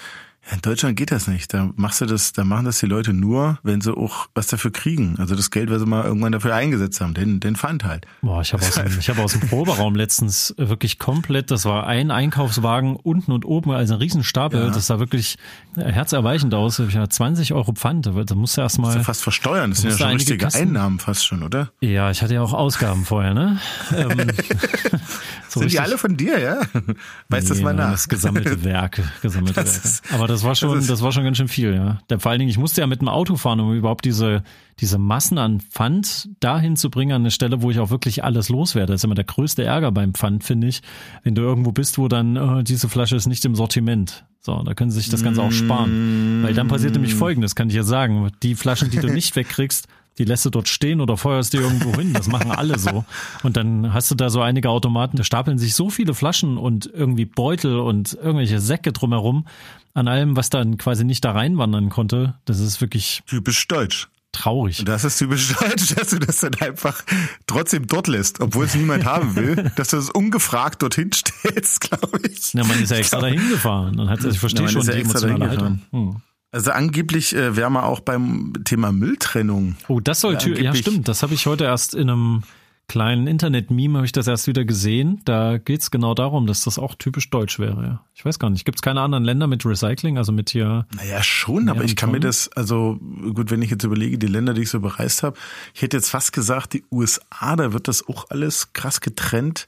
in 0.53 0.61
Deutschland 0.61 0.97
geht 0.97 1.11
das 1.11 1.27
nicht. 1.27 1.53
Da 1.53 1.71
machst 1.75 2.01
du 2.01 2.07
das, 2.07 2.33
da 2.33 2.45
machen 2.45 2.67
das 2.67 2.79
die 2.79 2.87
Leute 2.87 3.13
nur, 3.13 3.59
wenn 3.63 3.81
sie 3.81 3.97
auch 3.97 4.29
was 4.35 4.47
dafür 4.47 4.71
kriegen. 4.71 5.17
Also 5.19 5.35
das 5.35 5.51
Geld, 5.51 5.71
was 5.71 5.81
sie 5.81 5.87
mal 5.87 6.05
irgendwann 6.05 6.33
dafür 6.33 6.55
eingesetzt 6.55 7.01
haben, 7.01 7.15
den, 7.15 7.41
den 7.41 7.57
Pfand 7.57 7.85
halt. 7.85 8.07
Boah, 8.23 8.43
ich 8.43 8.53
habe 8.53 8.65
aus, 8.65 8.75
dem, 8.75 8.99
ich 8.99 9.09
hab 9.09 9.19
aus 9.19 9.33
dem 9.33 9.41
Proberaum 9.41 9.97
letztens 9.97 10.55
wirklich 10.57 10.99
komplett, 10.99 11.51
das 11.51 11.65
war 11.65 11.87
ein 11.87 12.11
Einkaufswagen 12.11 12.95
unten 12.97 13.33
und 13.33 13.45
oben, 13.45 13.73
also 13.73 13.95
ein 13.95 14.01
Riesenstapel. 14.01 14.61
Ja. 14.61 14.71
Das 14.71 14.87
sah 14.87 15.01
wirklich 15.01 15.37
herzerweichend 15.75 16.55
aus. 16.55 16.79
Ich 16.79 16.97
hatte 16.97 17.09
20 17.09 17.53
Euro 17.53 17.73
Pfand. 17.73 18.07
Da 18.07 18.35
musst 18.35 18.57
du 18.57 18.61
erstmal. 18.61 18.91
Das 18.91 18.97
ja 18.99 19.05
fast 19.05 19.23
versteuern. 19.23 19.71
Das 19.71 19.81
sind 19.81 19.91
ja 19.91 19.99
schon 19.99 20.09
richtige 20.09 20.39
Kassen. 20.39 20.63
Einnahmen 20.63 20.99
fast 21.01 21.27
schon, 21.27 21.43
oder? 21.43 21.71
Ja, 21.81 22.11
ich 22.11 22.23
hatte 22.23 22.35
ja 22.35 22.43
auch 22.43 22.53
Ausgaben 22.53 23.05
vorher, 23.05 23.35
ne? 23.35 23.59
so 25.57 25.61
sind 25.61 25.73
die 25.73 25.81
alle 25.81 25.99
von 25.99 26.17
dir, 26.17 26.39
ja? 26.39 26.61
Weißt 27.29 27.49
nee, 27.49 27.55
das 27.55 27.61
mal 27.61 27.75
nach. 27.75 27.93
Das 27.93 28.09
gesammelte 28.09 28.63
Werk, 28.65 29.03
gesammelte 29.23 29.55
das 29.55 29.75
Werke. 29.75 29.89
Ist, 29.89 30.13
Aber 30.13 30.27
das 30.27 30.45
war 30.45 30.55
schon, 30.55 30.77
das, 30.77 30.87
das, 30.87 31.03
war 31.03 31.13
schon 31.13 31.25
ganz 31.25 31.37
schön 31.37 31.49
viel, 31.49 31.75
ja. 31.75 31.99
Vor 32.19 32.31
allen 32.31 32.39
Dingen, 32.39 32.51
ich 32.51 32.59
musste 32.59 32.81
ja 32.81 32.87
mit 32.87 33.01
dem 33.01 33.09
Auto 33.09 33.37
fahren, 33.37 33.61
um 33.61 33.75
überhaupt 33.75 34.05
diese, 34.05 34.43
diese 34.81 34.99
Massen 34.99 35.39
an 35.39 35.61
Pfand 35.61 36.29
dahin 36.41 36.77
zu 36.77 36.91
bringen, 36.91 37.13
an 37.13 37.23
eine 37.23 37.31
Stelle, 37.31 37.63
wo 37.63 37.71
ich 37.71 37.79
auch 37.79 37.91
wirklich 37.91 38.25
alles 38.25 38.49
loswerde. 38.49 38.93
Das 38.93 39.01
ist 39.01 39.05
immer 39.05 39.15
der 39.15 39.25
größte 39.25 39.65
Ärger 39.65 39.91
beim 39.93 40.15
Pfand, 40.15 40.45
finde 40.45 40.69
ich. 40.69 40.83
Wenn 41.23 41.35
du 41.35 41.43
irgendwo 41.43 41.73
bist, 41.73 41.99
wo 41.99 42.09
dann, 42.09 42.37
oh, 42.37 42.63
diese 42.63 42.89
Flasche 42.89 43.17
ist 43.17 43.27
nicht 43.27 43.45
im 43.45 43.55
Sortiment. 43.55 44.25
So, 44.41 44.63
da 44.63 44.75
können 44.75 44.93
sie 44.93 45.01
sich 45.01 45.09
das 45.09 45.25
Ganze 45.25 45.43
auch 45.43 45.51
sparen. 45.51 46.45
Weil 46.45 46.55
dann 46.55 46.69
passiert 46.69 46.93
nämlich 46.93 47.15
folgendes, 47.15 47.57
kann 47.57 47.69
ich 47.69 47.75
ja 47.75 47.83
sagen. 47.83 48.31
Die 48.45 48.55
Flaschen, 48.55 48.91
die 48.91 48.99
du 48.99 49.09
nicht 49.13 49.35
wegkriegst, 49.35 49.89
die 50.19 50.25
lässt 50.25 50.45
du 50.45 50.51
dort 50.51 50.69
stehen 50.69 51.01
oder 51.01 51.17
feuerst 51.17 51.53
die 51.53 51.59
irgendwo 51.59 51.95
hin. 51.95 52.13
Das 52.13 52.29
machen 52.29 52.51
alle 52.51 52.79
so. 52.79 53.05
Und 53.43 53.57
dann 53.57 53.93
hast 53.93 54.11
du 54.11 54.15
da 54.15 54.31
so 54.31 54.41
einige 54.41 54.71
Automaten, 54.71 55.17
da 55.17 55.25
stapeln 55.25 55.59
sich 55.59 55.75
so 55.75 55.91
viele 55.91 56.15
Flaschen 56.15 56.57
und 56.59 56.87
irgendwie 56.93 57.27
Beutel 57.27 57.79
und 57.79 58.15
irgendwelche 58.15 58.61
Säcke 58.61 58.93
drumherum 58.93 59.47
an 59.95 60.09
allem, 60.09 60.37
was 60.37 60.51
dann 60.51 60.79
quasi 60.79 61.05
nicht 61.05 61.25
da 61.25 61.33
reinwandern 61.33 61.89
konnte. 61.89 62.35
Das 62.45 62.61
ist 62.61 62.81
wirklich 62.81 63.23
typisch 63.27 63.67
deutsch. 63.69 64.09
Traurig. 64.33 64.85
Das 64.85 65.05
ist 65.05 65.17
typisch 65.19 65.55
deutsch, 65.55 65.95
dass 65.95 66.11
du 66.11 66.19
das 66.19 66.41
dann 66.41 66.55
einfach 66.57 67.03
trotzdem 67.47 67.87
dort 67.87 68.07
lässt, 68.07 68.41
obwohl 68.41 68.67
es 68.67 68.75
niemand 68.75 69.07
haben 69.07 69.35
will, 69.35 69.73
dass 69.77 69.89
du 69.89 69.97
es 69.97 70.11
ungefragt 70.11 70.83
dorthin 70.83 71.11
stellst, 71.13 71.81
glaube 71.91 72.21
ich. 72.29 72.53
Ja, 72.53 72.65
man 72.65 72.83
ist 72.83 72.91
ja 72.91 72.99
extra 72.99 73.21
dahin 73.21 73.49
gefahren. 73.49 73.97
Dann 73.97 74.11
hat 74.11 74.23
er, 74.23 74.31
ich 74.31 74.39
verstehe 74.39 74.67
ja, 74.67 74.73
schon 74.73 74.83
die 74.83 74.93
emotionale 74.93 75.49
Haltung. 75.49 75.83
Hm. 75.91 76.17
Also 76.53 76.71
angeblich 76.71 77.35
äh, 77.35 77.57
wäre 77.57 77.71
man 77.71 77.85
auch 77.85 78.01
beim 78.01 78.53
Thema 78.65 78.93
Mülltrennung. 78.93 79.77
Oh, 79.89 80.01
das 80.01 80.21
soll 80.21 80.39
ja, 80.41 80.49
ja 80.49 80.75
stimmt. 80.75 81.09
Das 81.09 81.23
habe 81.23 81.35
ich 81.35 81.47
heute 81.47 81.65
erst 81.65 81.95
in 81.95 82.09
einem 82.09 82.43
kleinen 82.89 83.27
Internet-Meme 83.27 83.99
habe 83.99 84.07
ich 84.07 84.13
das 84.13 84.27
erst 84.27 84.47
wieder 84.47 84.65
gesehen. 84.65 85.21
Da 85.25 85.59
geht's 85.59 85.91
genau 85.91 86.15
darum, 86.15 86.47
dass 86.47 86.63
das 86.63 86.79
auch 86.79 86.95
typisch 86.95 87.31
deutsch 87.31 87.59
wäre. 87.59 87.83
Ja. 87.83 88.05
Ich 88.15 88.25
weiß 88.25 88.39
gar 88.39 88.51
nicht. 88.51 88.65
Gibt 88.65 88.79
es 88.79 88.83
keine 88.83 89.01
anderen 89.01 89.25
Länder 89.25 89.47
mit 89.47 89.67
Recycling, 89.67 90.19
also 90.19 90.33
mit 90.33 90.51
hier? 90.51 90.87
Naja, 90.95 91.23
schon, 91.23 91.69
aber 91.69 91.85
ich 91.85 91.97
kann 91.97 92.13
mir 92.13 92.21
das, 92.21 92.49
also 92.53 92.99
gut, 93.35 93.51
wenn 93.51 93.63
ich 93.63 93.71
jetzt 93.71 93.85
überlege, 93.85 94.19
die 94.19 94.29
Länder, 94.29 94.55
die 94.55 94.63
ich 94.63 94.71
so 94.71 94.81
bereist 94.81 95.23
habe, 95.23 95.37
ich 95.75 95.83
hätte 95.83 95.97
jetzt 95.97 96.11
fast 96.11 96.33
gesagt, 96.33 96.75
die 96.75 96.85
USA, 96.91 97.57
da 97.57 97.73
wird 97.73 97.89
das 97.89 98.07
auch 98.09 98.31
alles 98.31 98.73
krass 98.73 99.01
getrennt. 99.01 99.67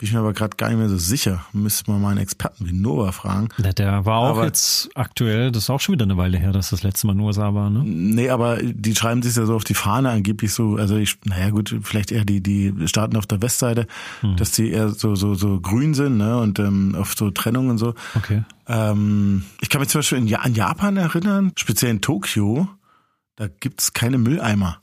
Bin 0.00 0.06
ich 0.06 0.14
mir 0.14 0.20
aber 0.20 0.32
gerade 0.32 0.56
gar 0.56 0.70
nicht 0.70 0.78
mehr 0.78 0.88
so 0.88 0.96
sicher. 0.96 1.44
Müsste 1.52 1.90
man 1.90 2.00
mal 2.00 2.08
einen 2.12 2.20
Experten 2.20 2.66
wie 2.66 2.72
Nova 2.72 3.12
fragen. 3.12 3.50
Ja, 3.62 3.70
der 3.70 4.06
war 4.06 4.20
auch 4.20 4.38
aber, 4.38 4.46
jetzt 4.46 4.88
aktuell, 4.94 5.52
das 5.52 5.64
ist 5.64 5.70
auch 5.70 5.78
schon 5.78 5.92
wieder 5.92 6.06
eine 6.06 6.16
Weile 6.16 6.38
her, 6.38 6.52
dass 6.52 6.70
das 6.70 6.82
letzte 6.82 7.06
Mal 7.06 7.12
in 7.12 7.20
USA 7.20 7.52
war, 7.52 7.68
ne? 7.68 7.82
Nee, 7.84 8.30
aber 8.30 8.62
die 8.62 8.96
schreiben 8.96 9.20
sich 9.20 9.36
ja 9.36 9.44
so 9.44 9.54
auf 9.54 9.64
die 9.64 9.74
Fahne 9.74 10.08
angeblich 10.08 10.54
so, 10.54 10.76
also 10.76 10.96
ich, 10.96 11.18
naja 11.26 11.50
gut, 11.50 11.76
vielleicht 11.82 12.12
eher 12.12 12.24
die, 12.24 12.40
die 12.42 12.72
Staaten 12.88 13.14
auf 13.18 13.26
der 13.26 13.42
Westseite, 13.42 13.86
hm. 14.22 14.36
dass 14.36 14.52
die 14.52 14.70
eher 14.70 14.88
so, 14.88 15.16
so, 15.16 15.34
so 15.34 15.60
grün 15.60 15.92
sind, 15.92 16.16
ne? 16.16 16.38
Und 16.38 16.58
ähm, 16.58 16.94
auf 16.94 17.14
so 17.14 17.30
Trennung 17.30 17.68
und 17.68 17.76
so. 17.76 17.92
Okay. 18.14 18.42
Ähm, 18.68 19.44
ich 19.60 19.68
kann 19.68 19.82
mich 19.82 19.90
zum 19.90 19.98
Beispiel 19.98 20.16
in, 20.16 20.34
an 20.34 20.54
Japan 20.54 20.96
erinnern, 20.96 21.52
speziell 21.56 21.90
in 21.90 22.00
Tokio, 22.00 22.70
da 23.36 23.48
gibt's 23.48 23.92
keine 23.92 24.16
Mülleimer. 24.16 24.80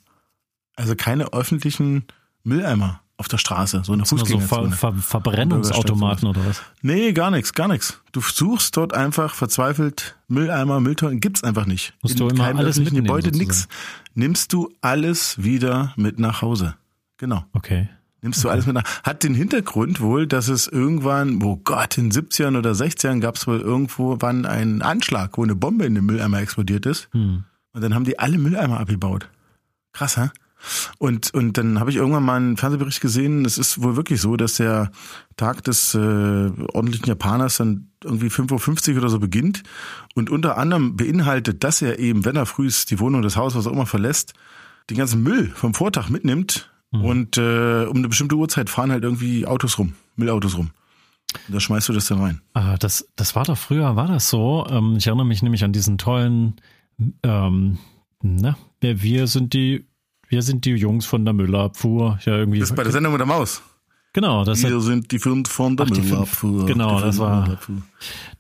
Also 0.75 0.95
keine 0.95 1.33
öffentlichen 1.33 2.05
Mülleimer 2.43 3.01
auf 3.17 3.27
der 3.27 3.39
Straße, 3.39 3.81
so 3.83 3.93
eine 3.93 4.05
Fußgängerzone. 4.05 4.69
So 4.69 4.75
Ver 4.75 4.93
Ver 4.93 5.01
Verbrennungsautomaten 5.01 6.27
oder 6.27 6.45
was? 6.45 6.61
Nee, 6.81 7.13
gar 7.13 7.31
nichts, 7.31 7.53
gar 7.53 7.67
nichts. 7.67 7.99
Du 8.11 8.21
suchst 8.21 8.77
dort 8.77 8.93
einfach 8.93 9.33
verzweifelt 9.33 10.17
Mülleimer, 10.27 10.79
Mülltonnen, 10.79 11.19
gibt's 11.19 11.43
einfach 11.43 11.65
nicht. 11.65 11.93
Musst 12.03 12.19
In 12.19 12.27
du 12.27 12.29
immer 12.29 12.45
alles 12.45 12.77
mitnehmen, 12.79 13.07
Gebäude, 13.07 13.31
nix. 13.31 13.67
Nimmst 14.13 14.53
du 14.53 14.71
alles 14.81 15.43
wieder 15.43 15.93
mit 15.95 16.19
nach 16.19 16.43
Hause. 16.43 16.75
Genau. 17.17 17.43
Okay. 17.53 17.89
Nimmst 18.21 18.43
du 18.43 18.47
okay. 18.47 18.53
alles 18.53 18.65
mit 18.67 18.75
nach. 18.75 19.03
Hat 19.03 19.23
den 19.23 19.33
Hintergrund 19.33 19.99
wohl, 19.99 20.27
dass 20.27 20.47
es 20.47 20.67
irgendwann, 20.67 21.41
oh 21.41 21.57
Gott, 21.63 21.97
in 21.97 22.11
70ern 22.11 22.57
oder 22.57 22.71
60ern 22.71 23.19
gab 23.19 23.35
es 23.35 23.47
wohl 23.47 23.59
irgendwo 23.59 24.17
wann 24.19 24.45
einen 24.45 24.83
Anschlag, 24.83 25.37
wo 25.37 25.43
eine 25.43 25.55
Bombe 25.55 25.85
in 25.85 25.95
den 25.95 26.05
Mülleimer 26.05 26.39
explodiert 26.39 26.85
ist. 26.85 27.09
Hm. 27.13 27.45
Und 27.73 27.81
dann 27.81 27.95
haben 27.95 28.05
die 28.05 28.19
alle 28.19 28.37
Mülleimer 28.37 28.79
abgebaut. 28.79 29.29
Krass, 29.91 30.17
hä? 30.17 30.29
Und, 30.97 31.33
und 31.33 31.57
dann 31.57 31.79
habe 31.79 31.89
ich 31.89 31.97
irgendwann 31.97 32.23
mal 32.23 32.37
einen 32.37 32.57
Fernsehbericht 32.57 33.01
gesehen, 33.01 33.45
es 33.45 33.57
ist 33.57 33.81
wohl 33.81 33.95
wirklich 33.95 34.21
so, 34.21 34.35
dass 34.35 34.55
der 34.55 34.91
Tag 35.35 35.63
des 35.63 35.93
äh, 35.95 35.97
ordentlichen 35.97 37.07
Japaners 37.07 37.57
dann 37.57 37.89
irgendwie 38.03 38.27
5.50 38.27 38.91
Uhr 38.91 38.97
oder 38.97 39.09
so 39.09 39.19
beginnt 39.19 39.63
und 40.15 40.29
unter 40.29 40.57
anderem 40.57 40.95
beinhaltet, 40.95 41.63
dass 41.63 41.81
er 41.81 41.99
eben, 41.99 42.25
wenn 42.25 42.35
er 42.35 42.45
frühst 42.45 42.91
die 42.91 42.99
Wohnung, 42.99 43.21
das 43.21 43.37
Haus, 43.37 43.55
was 43.55 43.67
auch 43.67 43.71
immer 43.71 43.85
verlässt, 43.85 44.33
den 44.89 44.97
ganzen 44.97 45.23
Müll 45.23 45.51
vom 45.53 45.73
Vortag 45.73 46.09
mitnimmt 46.09 46.69
mhm. 46.91 47.05
und 47.05 47.37
äh, 47.37 47.85
um 47.85 47.97
eine 47.97 48.09
bestimmte 48.09 48.35
Uhrzeit 48.35 48.69
fahren 48.69 48.91
halt 48.91 49.03
irgendwie 49.03 49.45
Autos 49.45 49.77
rum, 49.77 49.93
Müllautos 50.15 50.57
rum. 50.57 50.71
Und 51.47 51.53
da 51.53 51.59
schmeißt 51.59 51.89
du 51.89 51.93
das 51.93 52.07
dann 52.07 52.21
rein. 52.21 52.41
Ah, 52.53 52.77
das, 52.77 53.07
das 53.15 53.36
war 53.36 53.43
doch 53.43 53.57
früher, 53.57 53.95
war 53.95 54.07
das 54.07 54.29
so? 54.29 54.65
Ähm, 54.69 54.95
ich 54.97 55.07
erinnere 55.07 55.25
mich 55.25 55.43
nämlich 55.43 55.63
an 55.63 55.74
diesen 55.74 55.97
tollen, 55.97 56.55
ähm, 57.24 57.77
na, 58.21 58.57
wir 58.81 59.27
sind 59.27 59.53
die 59.53 59.86
wir 60.27 60.41
sind 60.41 60.65
die 60.65 60.72
Jungs 60.72 61.05
von 61.05 61.25
der 61.25 61.34
Müllabfuhr. 61.34 62.19
Ja, 62.25 62.38
irgendwie. 62.38 62.60
Das 62.60 62.69
ist 62.69 62.75
bei 62.75 62.84
der 62.84 62.91
Sendung 62.91 63.13
mit 63.13 63.19
der 63.19 63.27
Maus. 63.27 63.62
Genau, 64.13 64.43
das 64.43 64.63
Wir 64.63 64.79
sind 64.81 65.12
die 65.12 65.19
fünf 65.19 65.50
von 65.50 65.77
der 65.77 65.86
Ach, 65.86 65.96
Müllabfuhr. 65.96 66.65
Genau, 66.65 67.00
das 67.00 67.19
war, 67.19 67.60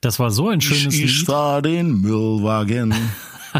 das 0.01 0.19
war 0.19 0.31
so 0.31 0.49
ein 0.49 0.59
schönes 0.59 0.95
ich, 0.95 1.03
ich 1.03 1.23
fahr 1.23 1.61
den 1.61 2.01
Müllwagen. 2.01 2.95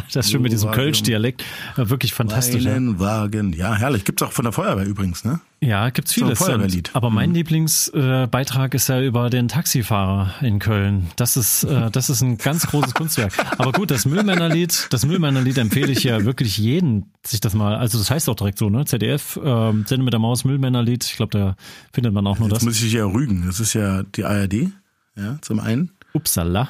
das 0.13 0.25
ist 0.25 0.32
schon 0.32 0.42
mit 0.42 0.51
diesem 0.51 0.72
Kölsch-Dialekt. 0.72 1.44
Wirklich 1.75 2.13
fantastisch. 2.13 2.63
Meinen 2.63 2.94
ja. 2.94 3.00
Wagen. 3.00 3.54
Ja, 3.54 3.75
herrlich. 3.75 4.06
Gibt's 4.06 4.24
auch 4.24 4.32
von 4.32 4.44
der 4.44 4.51
Feuerwehr 4.51 4.86
übrigens, 4.86 5.24
ne? 5.24 5.39
Ja, 5.60 5.89
gibt's 5.89 6.13
vieles. 6.13 6.38
So 6.38 6.46
Feuerwehrlied. 6.46 6.92
Aber 6.94 7.10
mein 7.10 7.30
mhm. 7.30 7.36
Lieblingsbeitrag 7.36 8.75
ist 8.75 8.89
ja 8.89 9.01
über 9.01 9.30
den 9.30 9.48
Taxifahrer 9.48 10.36
in 10.42 10.60
Köln. 10.60 11.08
Das 11.16 11.36
ist, 11.36 11.63
äh, 11.63 11.89
das 11.92 12.10
ist 12.10 12.22
ein 12.22 12.38
ganz 12.38 12.68
großes 12.68 12.94
Kunstwerk. 12.94 13.34
Aber 13.58 13.72
gut, 13.72 13.89
das 13.89 14.06
Müllmännerlied, 14.06 14.88
das 14.92 15.06
Müllmännerlied 15.06 15.58
empfehle 15.58 15.92
ich 15.92 16.04
ja 16.04 16.24
wirklich 16.25 16.58
jeden, 16.58 17.12
sich 17.25 17.39
das 17.39 17.56
mal, 17.56 17.75
also 17.75 17.98
das 17.98 18.12
heißt 18.12 18.30
auch 18.30 18.36
direkt 18.36 18.60
so, 18.60 18.70
ne? 18.70 18.86
ZDF, 18.86 19.38
äh, 19.38 19.74
Sende 19.86 20.04
mit 20.04 20.13
der 20.13 20.20
Maus, 20.20 20.46
Müllmännerlied. 20.46 21.06
Ich 21.06 21.16
glaube, 21.16 21.38
da 21.38 21.56
findet 21.92 22.13
man 22.13 22.27
auch 22.27 22.38
nur 22.38 22.50
Jetzt 22.50 22.58
das. 22.58 22.66
muss 22.66 22.82
ich 22.82 22.94
ja 22.94 23.06
rügen. 23.06 23.46
Das 23.48 23.60
ist 23.60 23.74
ja 23.74 24.04
die 24.04 24.25
ARD, 24.25 24.70
ja, 25.16 25.39
zum 25.42 25.60
einen. 25.60 25.92
Upsala. 26.17 26.67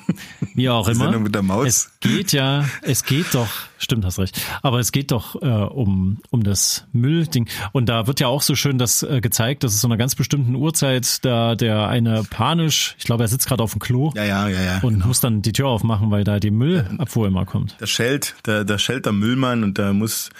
Wie 0.54 0.68
auch 0.68 0.88
immer. 0.88 1.04
Sendung 1.04 1.22
mit 1.22 1.34
der 1.34 1.42
Maus. 1.42 1.66
Es 1.66 1.90
geht 2.00 2.32
ja, 2.32 2.64
es 2.82 3.04
geht 3.04 3.32
doch, 3.32 3.48
stimmt, 3.78 4.04
hast 4.04 4.18
recht. 4.18 4.40
Aber 4.62 4.80
es 4.80 4.90
geht 4.90 5.12
doch 5.12 5.40
äh, 5.40 5.46
um, 5.46 6.18
um 6.30 6.42
das 6.42 6.84
Müllding. 6.92 7.48
Und 7.72 7.88
da 7.88 8.08
wird 8.08 8.18
ja 8.18 8.26
auch 8.26 8.42
so 8.42 8.56
schön 8.56 8.76
das 8.76 9.04
äh, 9.04 9.20
gezeigt, 9.20 9.62
dass 9.62 9.72
es 9.72 9.80
so 9.80 9.88
einer 9.88 9.96
ganz 9.96 10.16
bestimmten 10.16 10.56
Uhrzeit 10.56 11.24
da 11.24 11.54
der 11.54 11.86
eine 11.86 12.24
panisch, 12.28 12.96
ich 12.98 13.04
glaube, 13.04 13.22
er 13.22 13.28
sitzt 13.28 13.46
gerade 13.46 13.62
auf 13.62 13.70
dem 13.70 13.78
Klo. 13.78 14.12
Ja, 14.16 14.24
ja, 14.24 14.48
ja, 14.48 14.60
ja. 14.60 14.78
Und 14.82 14.94
genau. 14.94 15.06
muss 15.06 15.20
dann 15.20 15.42
die 15.42 15.52
Tür 15.52 15.68
aufmachen, 15.68 16.10
weil 16.10 16.24
da 16.24 16.40
die 16.40 16.50
Müllabfuhr 16.50 17.28
immer 17.28 17.46
kommt. 17.46 17.76
Da 17.78 17.86
schellt, 17.86 18.34
da, 18.42 18.64
da 18.64 18.78
schellt 18.78 19.06
der 19.06 19.12
Müllmann 19.12 19.62
und 19.62 19.78
da 19.78 19.92
muss 19.92 20.30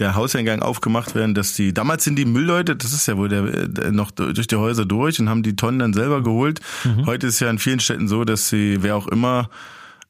der 0.00 0.14
Hauseingang 0.14 0.62
aufgemacht 0.62 1.14
werden, 1.14 1.34
dass 1.34 1.54
die, 1.54 1.72
damals 1.72 2.04
sind 2.04 2.16
die 2.16 2.24
Müllleute, 2.24 2.74
das 2.74 2.92
ist 2.92 3.06
ja 3.06 3.16
wohl 3.16 3.28
der, 3.28 3.92
noch 3.92 4.10
durch 4.10 4.46
die 4.46 4.56
Häuser 4.56 4.86
durch 4.86 5.20
und 5.20 5.28
haben 5.28 5.42
die 5.42 5.56
Tonnen 5.56 5.78
dann 5.78 5.92
selber 5.92 6.22
geholt. 6.22 6.60
Mhm. 6.84 7.06
Heute 7.06 7.26
ist 7.26 7.40
ja 7.40 7.50
in 7.50 7.58
vielen 7.58 7.80
Städten 7.80 8.08
so, 8.08 8.24
dass 8.24 8.48
sie, 8.48 8.82
wer 8.82 8.96
auch 8.96 9.06
immer, 9.06 9.50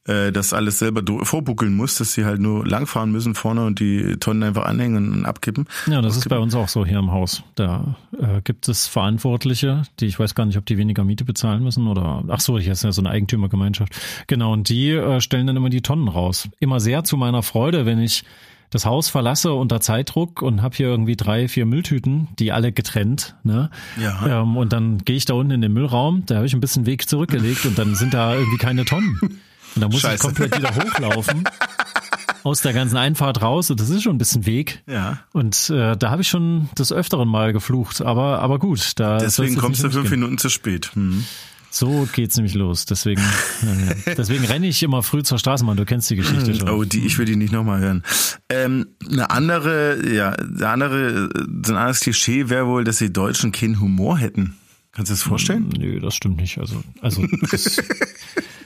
äh, 0.06 0.32
das 0.32 0.52
alles 0.52 0.78
selber 0.78 1.02
vorbuckeln 1.24 1.74
muss, 1.74 1.96
dass 1.96 2.14
sie 2.14 2.24
halt 2.24 2.40
nur 2.40 2.66
langfahren 2.66 3.12
müssen 3.12 3.34
vorne 3.34 3.66
und 3.66 3.80
die 3.80 4.16
Tonnen 4.18 4.42
einfach 4.42 4.64
anhängen 4.64 5.12
und 5.12 5.26
abkippen. 5.26 5.66
Ja, 5.86 6.00
das 6.00 6.16
ist 6.16 6.28
bei 6.28 6.38
uns 6.38 6.54
auch 6.54 6.68
so 6.68 6.86
hier 6.86 6.98
im 6.98 7.10
Haus. 7.12 7.42
Da 7.54 7.96
äh, 8.18 8.40
gibt 8.42 8.68
es 8.68 8.86
Verantwortliche, 8.86 9.82
die 9.98 10.06
ich 10.06 10.18
weiß 10.18 10.34
gar 10.34 10.46
nicht, 10.46 10.56
ob 10.56 10.64
die 10.66 10.78
weniger 10.78 11.04
Miete 11.04 11.24
bezahlen 11.24 11.62
müssen 11.62 11.86
oder 11.86 12.24
ach 12.28 12.40
so, 12.40 12.58
hier 12.58 12.72
ist 12.72 12.82
ja 12.82 12.92
so 12.92 13.02
eine 13.02 13.10
Eigentümergemeinschaft. 13.10 13.94
Genau, 14.26 14.52
und 14.52 14.68
die 14.68 14.90
äh, 14.90 15.20
stellen 15.20 15.46
dann 15.46 15.56
immer 15.56 15.70
die 15.70 15.82
Tonnen 15.82 16.08
raus. 16.08 16.48
Immer 16.60 16.80
sehr 16.80 17.04
zu 17.04 17.16
meiner 17.16 17.42
Freude, 17.42 17.84
wenn 17.84 17.98
ich 17.98 18.24
das 18.70 18.86
Haus 18.86 19.08
verlasse 19.08 19.52
unter 19.52 19.80
Zeitdruck 19.80 20.42
und 20.42 20.62
habe 20.62 20.76
hier 20.76 20.86
irgendwie 20.86 21.16
drei, 21.16 21.48
vier 21.48 21.66
Mülltüten, 21.66 22.28
die 22.38 22.52
alle 22.52 22.72
getrennt. 22.72 23.36
Ne? 23.42 23.70
Ja. 24.00 24.42
Ähm, 24.42 24.56
und 24.56 24.72
dann 24.72 24.98
gehe 24.98 25.16
ich 25.16 25.24
da 25.24 25.34
unten 25.34 25.52
in 25.52 25.60
den 25.60 25.72
Müllraum, 25.72 26.24
da 26.26 26.36
habe 26.36 26.46
ich 26.46 26.54
ein 26.54 26.60
bisschen 26.60 26.86
Weg 26.86 27.08
zurückgelegt 27.08 27.66
und 27.66 27.78
dann 27.78 27.94
sind 27.96 28.14
da 28.14 28.34
irgendwie 28.34 28.58
keine 28.58 28.84
Tonnen. 28.84 29.18
Und 29.20 29.82
dann 29.82 29.90
muss 29.90 30.00
Scheiße. 30.00 30.14
ich 30.14 30.20
komplett 30.20 30.56
wieder 30.56 30.74
hochlaufen. 30.74 31.44
aus 32.42 32.62
der 32.62 32.72
ganzen 32.72 32.96
Einfahrt 32.96 33.42
raus 33.42 33.70
und 33.70 33.80
das 33.80 33.90
ist 33.90 34.02
schon 34.02 34.14
ein 34.14 34.18
bisschen 34.18 34.46
Weg. 34.46 34.82
Ja. 34.86 35.18
Und 35.32 35.70
äh, 35.70 35.96
da 35.96 36.10
habe 36.10 36.22
ich 36.22 36.28
schon 36.28 36.68
des 36.78 36.92
Öfteren 36.92 37.28
mal 37.28 37.52
geflucht, 37.52 38.00
aber 38.00 38.40
aber 38.40 38.58
gut. 38.58 38.92
Da 38.96 39.18
Deswegen 39.18 39.56
kommst 39.56 39.82
du 39.84 39.90
fünf 39.90 40.08
gehen. 40.08 40.20
Minuten 40.20 40.38
zu 40.38 40.48
spät. 40.48 40.90
Hm. 40.94 41.24
So 41.70 42.08
geht's 42.12 42.36
nämlich 42.36 42.54
los. 42.54 42.84
Deswegen, 42.84 43.22
ja, 43.62 44.14
deswegen 44.16 44.44
renne 44.44 44.66
ich 44.66 44.82
immer 44.82 45.02
früh 45.02 45.22
zur 45.22 45.38
Straßenbahn. 45.38 45.76
Du 45.76 45.84
kennst 45.84 46.10
die 46.10 46.16
Geschichte 46.16 46.54
schon. 46.54 46.68
Oh, 46.68 46.84
die, 46.84 47.06
ich 47.06 47.16
will 47.18 47.26
die 47.26 47.36
nicht 47.36 47.52
nochmal 47.52 47.80
hören. 47.80 48.02
Ähm, 48.48 48.88
eine 49.08 49.30
andere, 49.30 50.12
ja, 50.12 50.30
eine 50.30 50.68
andere, 50.68 51.28
so 51.64 51.72
ein 51.72 51.78
anderes 51.78 52.00
Klischee 52.00 52.48
wäre 52.48 52.66
wohl, 52.66 52.84
dass 52.84 52.98
die 52.98 53.12
Deutschen 53.12 53.52
keinen 53.52 53.80
Humor 53.80 54.18
hätten. 54.18 54.56
Kannst 54.92 55.10
du 55.10 55.14
das 55.14 55.22
vorstellen? 55.22 55.68
Nö, 55.78 56.00
das 56.00 56.16
stimmt 56.16 56.38
nicht. 56.38 56.58
Also, 56.58 56.82
also 57.00 57.24
das, 57.50 57.80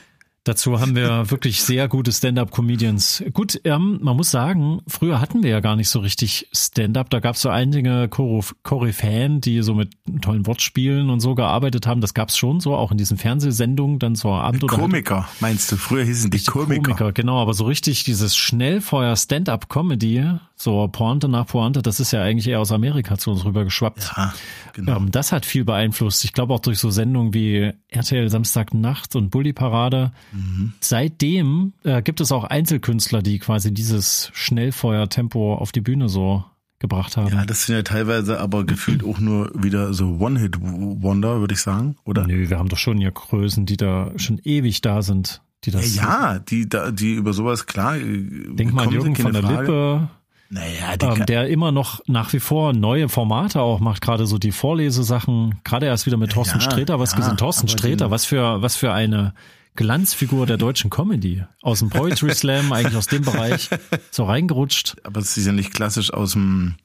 Dazu 0.45 0.79
haben 0.79 0.95
wir 0.95 1.29
wirklich 1.31 1.63
sehr 1.63 1.87
gute 1.87 2.11
Stand-up-Comedians. 2.11 3.23
Gut, 3.33 3.59
ähm, 3.63 3.97
man 4.01 4.15
muss 4.15 4.29
sagen, 4.29 4.81
früher 4.87 5.19
hatten 5.19 5.41
wir 5.41 5.49
ja 5.49 5.59
gar 5.59 5.75
nicht 5.75 5.89
so 5.89 5.99
richtig 5.99 6.47
Stand-up. 6.53 7.09
Da 7.09 7.19
gab 7.19 7.35
es 7.35 7.41
so 7.41 7.49
einige 7.49 8.07
Koryphäen, 8.07 9.41
die 9.41 9.63
so 9.63 9.73
mit 9.73 9.93
tollen 10.21 10.45
Wortspielen 10.45 11.09
und 11.09 11.19
so 11.19 11.33
gearbeitet 11.33 11.87
haben. 11.87 11.99
Das 11.99 12.13
gab 12.13 12.29
es 12.29 12.37
schon 12.37 12.59
so, 12.59 12.75
auch 12.75 12.91
in 12.91 12.97
diesen 12.97 13.17
Fernsehsendungen 13.17 13.97
dann 13.97 14.15
zur 14.15 14.35
Abend 14.35 14.63
oder 14.63 14.75
Komiker, 14.77 15.27
meinst 15.39 15.71
du? 15.71 15.77
Früher 15.77 16.03
hießen 16.03 16.29
die 16.29 16.43
Komiker. 16.43 16.81
Komiker. 16.83 17.11
Genau, 17.11 17.41
aber 17.41 17.55
so 17.55 17.65
richtig 17.65 18.03
dieses 18.03 18.37
Schnellfeuer 18.37 19.15
Stand-up-Comedy, 19.15 20.25
so 20.55 20.87
Pointe 20.87 21.27
nach 21.27 21.47
Pointe, 21.47 21.81
das 21.81 21.99
ist 21.99 22.11
ja 22.11 22.21
eigentlich 22.21 22.47
eher 22.47 22.61
aus 22.61 22.71
Amerika 22.71 23.17
zu 23.17 23.31
uns 23.31 23.43
rüber 23.43 23.65
geschwappt. 23.65 24.13
Ja, 24.15 24.33
genau. 24.73 24.97
Ähm, 24.97 25.11
das 25.11 25.31
hat 25.31 25.45
viel 25.45 25.65
beeinflusst. 25.65 26.23
Ich 26.23 26.33
glaube 26.33 26.53
auch 26.53 26.59
durch 26.59 26.79
so 26.79 26.89
Sendungen 26.89 27.33
wie 27.33 27.73
RTL 27.89 28.29
Samstagnacht 28.29 29.15
und 29.15 29.29
Bully 29.29 29.53
Parade. 29.53 30.13
Mhm. 30.31 30.73
Seitdem 30.79 31.73
äh, 31.83 32.01
gibt 32.01 32.21
es 32.21 32.31
auch 32.31 32.45
Einzelkünstler, 32.45 33.21
die 33.21 33.39
quasi 33.39 33.73
dieses 33.73 34.31
Schnellfeuer-Tempo 34.33 35.55
auf 35.55 35.73
die 35.73 35.81
Bühne 35.81 36.07
so 36.07 36.45
gebracht 36.79 37.17
haben. 37.17 37.33
Ja, 37.33 37.45
das 37.45 37.65
sind 37.65 37.75
ja 37.75 37.81
teilweise 37.83 38.39
aber 38.39 38.65
gefühlt 38.65 39.03
auch 39.03 39.19
nur 39.19 39.51
wieder 39.55 39.93
so 39.93 40.17
One-Hit-Wonder, 40.19 41.39
würde 41.39 41.53
ich 41.53 41.61
sagen, 41.61 41.95
oder? 42.05 42.27
Nö, 42.27 42.49
wir 42.49 42.57
haben 42.57 42.69
doch 42.69 42.77
schon 42.77 42.99
ja 42.99 43.09
Größen, 43.09 43.65
die 43.65 43.77
da 43.77 44.11
schon 44.17 44.39
ewig 44.43 44.81
da 44.81 45.01
sind. 45.01 45.41
Die 45.63 45.71
das 45.71 45.95
ja, 45.95 46.33
ja, 46.33 46.39
die, 46.39 46.69
da, 46.69 46.91
die 46.91 47.13
über 47.13 47.33
sowas 47.33 47.65
klar. 47.65 47.97
Denk 47.97 48.73
mal 48.73 48.87
an 48.87 48.93
Jürgen 48.93 49.15
von 49.15 49.33
der 49.33 49.41
Frage. 49.41 49.61
Lippe, 49.61 50.09
naja, 50.55 50.95
ähm, 51.01 51.25
der 51.25 51.49
immer 51.49 51.73
noch 51.73 51.99
nach 52.07 52.31
wie 52.31 52.39
vor 52.39 52.71
neue 52.71 53.09
Formate 53.09 53.61
auch 53.61 53.81
macht, 53.81 54.01
gerade 54.01 54.25
so 54.25 54.37
die 54.37 54.53
Vorlesesachen, 54.53 55.59
gerade 55.65 55.87
erst 55.87 56.05
wieder 56.05 56.15
mit 56.15 56.31
Thorsten 56.31 56.59
ja, 56.59 56.61
Sträter 56.61 56.97
was 56.97 57.11
ja, 57.11 57.17
gesehen. 57.17 57.35
Thorsten 57.35 57.67
Sträter, 57.67 58.09
was 58.09 58.25
für, 58.25 58.61
was 58.61 58.77
für 58.77 58.93
eine 58.93 59.33
Glanzfigur 59.75 60.45
der 60.45 60.55
deutschen 60.55 60.89
Comedy. 60.89 61.43
Aus 61.61 61.79
dem 61.79 61.89
Poetry 61.89 62.33
Slam, 62.33 62.71
eigentlich 62.71 62.95
aus 62.95 63.07
dem 63.07 63.23
Bereich, 63.23 63.69
so 64.11 64.23
reingerutscht. 64.23 64.95
Aber 65.03 65.19
es 65.19 65.35
ist 65.35 65.45
ja 65.45 65.51
nicht 65.51 65.73
klassisch 65.73 66.13
aus 66.13 66.31
dem 66.31 66.75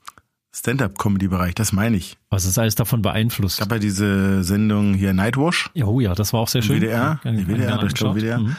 Stand-up-Comedy-Bereich, 0.53 1.55
das 1.55 1.73
meine 1.73 1.97
ich. 1.97 2.19
Was 2.29 2.47
ist 2.47 2.59
alles 2.59 2.75
davon 2.75 3.03
beeinflusst? 3.03 3.61
Es 3.61 3.69
gab 3.69 3.71
ja 3.71 3.79
diese 3.79 4.43
Sendung 4.43 4.95
hier 4.95 5.12
Nightwash. 5.12 5.71
Oh 5.81 6.00
ja, 6.00 6.17
das 6.17 6.33
war 6.33 6.41
auch 6.41 6.49
sehr 6.49 6.62
schön. 6.62 6.81
WDR, 6.81 7.21
WDR, 7.23 7.81
ich 7.85 7.95
glaube 7.95 8.21
WDR. 8.21 8.41
Mhm. 8.41 8.57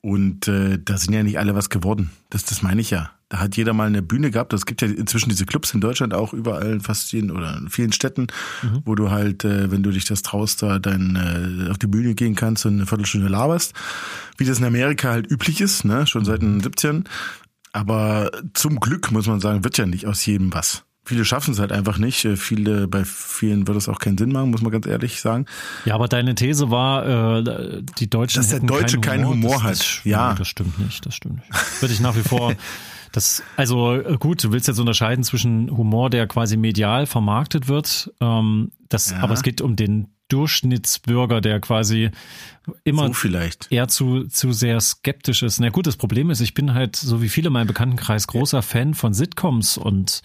Und 0.00 0.48
äh, 0.48 0.78
da 0.82 0.96
sind 0.96 1.12
ja 1.12 1.22
nicht 1.22 1.38
alle 1.38 1.54
was 1.54 1.68
geworden. 1.68 2.10
Das, 2.30 2.46
das 2.46 2.62
meine 2.62 2.80
ich 2.80 2.90
ja. 2.90 3.10
Da 3.34 3.40
hat 3.40 3.56
jeder 3.56 3.72
mal 3.72 3.88
eine 3.88 4.00
Bühne 4.00 4.30
gehabt. 4.30 4.52
Es 4.52 4.64
gibt 4.64 4.80
ja 4.80 4.86
inzwischen 4.86 5.28
diese 5.28 5.44
Clubs 5.44 5.74
in 5.74 5.80
Deutschland 5.80 6.14
auch 6.14 6.32
überall 6.32 6.78
fast 6.78 7.10
jeden 7.10 7.32
oder 7.32 7.56
in 7.56 7.68
vielen 7.68 7.90
Städten, 7.90 8.28
mhm. 8.62 8.82
wo 8.84 8.94
du 8.94 9.10
halt, 9.10 9.44
äh, 9.44 9.72
wenn 9.72 9.82
du 9.82 9.90
dich 9.90 10.04
das 10.04 10.22
traust, 10.22 10.62
da 10.62 10.78
dann 10.78 11.66
äh, 11.66 11.68
auf 11.68 11.78
die 11.78 11.88
Bühne 11.88 12.14
gehen 12.14 12.36
kannst 12.36 12.64
und 12.64 12.74
eine 12.74 12.86
Viertelstunde 12.86 13.26
laberst. 13.26 13.74
Wie 14.38 14.44
das 14.44 14.60
in 14.60 14.64
Amerika 14.64 15.10
halt 15.10 15.28
üblich 15.28 15.60
ist, 15.60 15.84
ne? 15.84 16.06
schon 16.06 16.24
seit 16.24 16.42
den 16.42 16.60
17. 16.60 17.08
Aber 17.72 18.30
zum 18.52 18.78
Glück, 18.78 19.10
muss 19.10 19.26
man 19.26 19.40
sagen, 19.40 19.64
wird 19.64 19.78
ja 19.78 19.86
nicht 19.86 20.06
aus 20.06 20.24
jedem 20.24 20.54
was. 20.54 20.84
Viele 21.04 21.24
schaffen 21.24 21.54
es 21.54 21.58
halt 21.58 21.72
einfach 21.72 21.98
nicht. 21.98 22.24
Äh, 22.24 22.36
viele, 22.36 22.86
bei 22.86 23.04
vielen 23.04 23.66
wird 23.66 23.76
es 23.76 23.88
auch 23.88 23.98
keinen 23.98 24.16
Sinn 24.16 24.30
machen, 24.30 24.52
muss 24.52 24.62
man 24.62 24.70
ganz 24.70 24.86
ehrlich 24.86 25.20
sagen. 25.20 25.46
Ja, 25.86 25.96
aber 25.96 26.06
deine 26.06 26.36
These 26.36 26.70
war, 26.70 27.40
äh, 27.40 27.82
die 27.98 28.08
Deutschen 28.08 28.42
Dass 28.42 28.50
der 28.50 28.60
Deutsche 28.60 29.00
keinen 29.00 29.26
Humor, 29.26 29.54
Humor 29.54 29.54
das, 29.54 29.62
hat. 29.64 29.80
Das, 29.80 30.00
ja, 30.04 30.34
das 30.34 30.46
stimmt 30.46 30.78
nicht. 30.78 31.04
Das 31.04 31.16
stimmt 31.16 31.38
nicht. 31.38 31.82
Würde 31.82 31.92
ich 31.92 31.98
nach 31.98 32.14
wie 32.14 32.22
vor. 32.22 32.54
Das, 33.14 33.44
also 33.56 33.94
äh, 33.94 34.16
gut, 34.18 34.42
du 34.42 34.50
willst 34.50 34.66
jetzt 34.66 34.80
unterscheiden 34.80 35.22
zwischen 35.22 35.70
Humor, 35.70 36.10
der 36.10 36.26
quasi 36.26 36.56
medial 36.56 37.06
vermarktet 37.06 37.68
wird. 37.68 38.12
Ähm, 38.20 38.72
das, 38.88 39.12
ja. 39.12 39.18
aber 39.18 39.34
es 39.34 39.44
geht 39.44 39.60
um 39.60 39.76
den 39.76 40.08
Durchschnittsbürger, 40.28 41.40
der 41.40 41.60
quasi 41.60 42.10
immer 42.82 43.12
so 43.12 43.28
eher 43.70 43.86
zu, 43.86 44.24
zu 44.24 44.50
sehr 44.50 44.80
skeptisch 44.80 45.44
ist. 45.44 45.60
Na 45.60 45.68
gut, 45.68 45.86
das 45.86 45.96
Problem 45.96 46.30
ist, 46.30 46.40
ich 46.40 46.54
bin 46.54 46.74
halt, 46.74 46.96
so 46.96 47.22
wie 47.22 47.28
viele 47.28 47.48
in 47.48 47.52
meinem 47.52 47.68
Bekanntenkreis, 47.68 48.26
großer 48.26 48.62
Fan 48.62 48.94
von 48.94 49.14
Sitcoms 49.14 49.78
und 49.78 50.22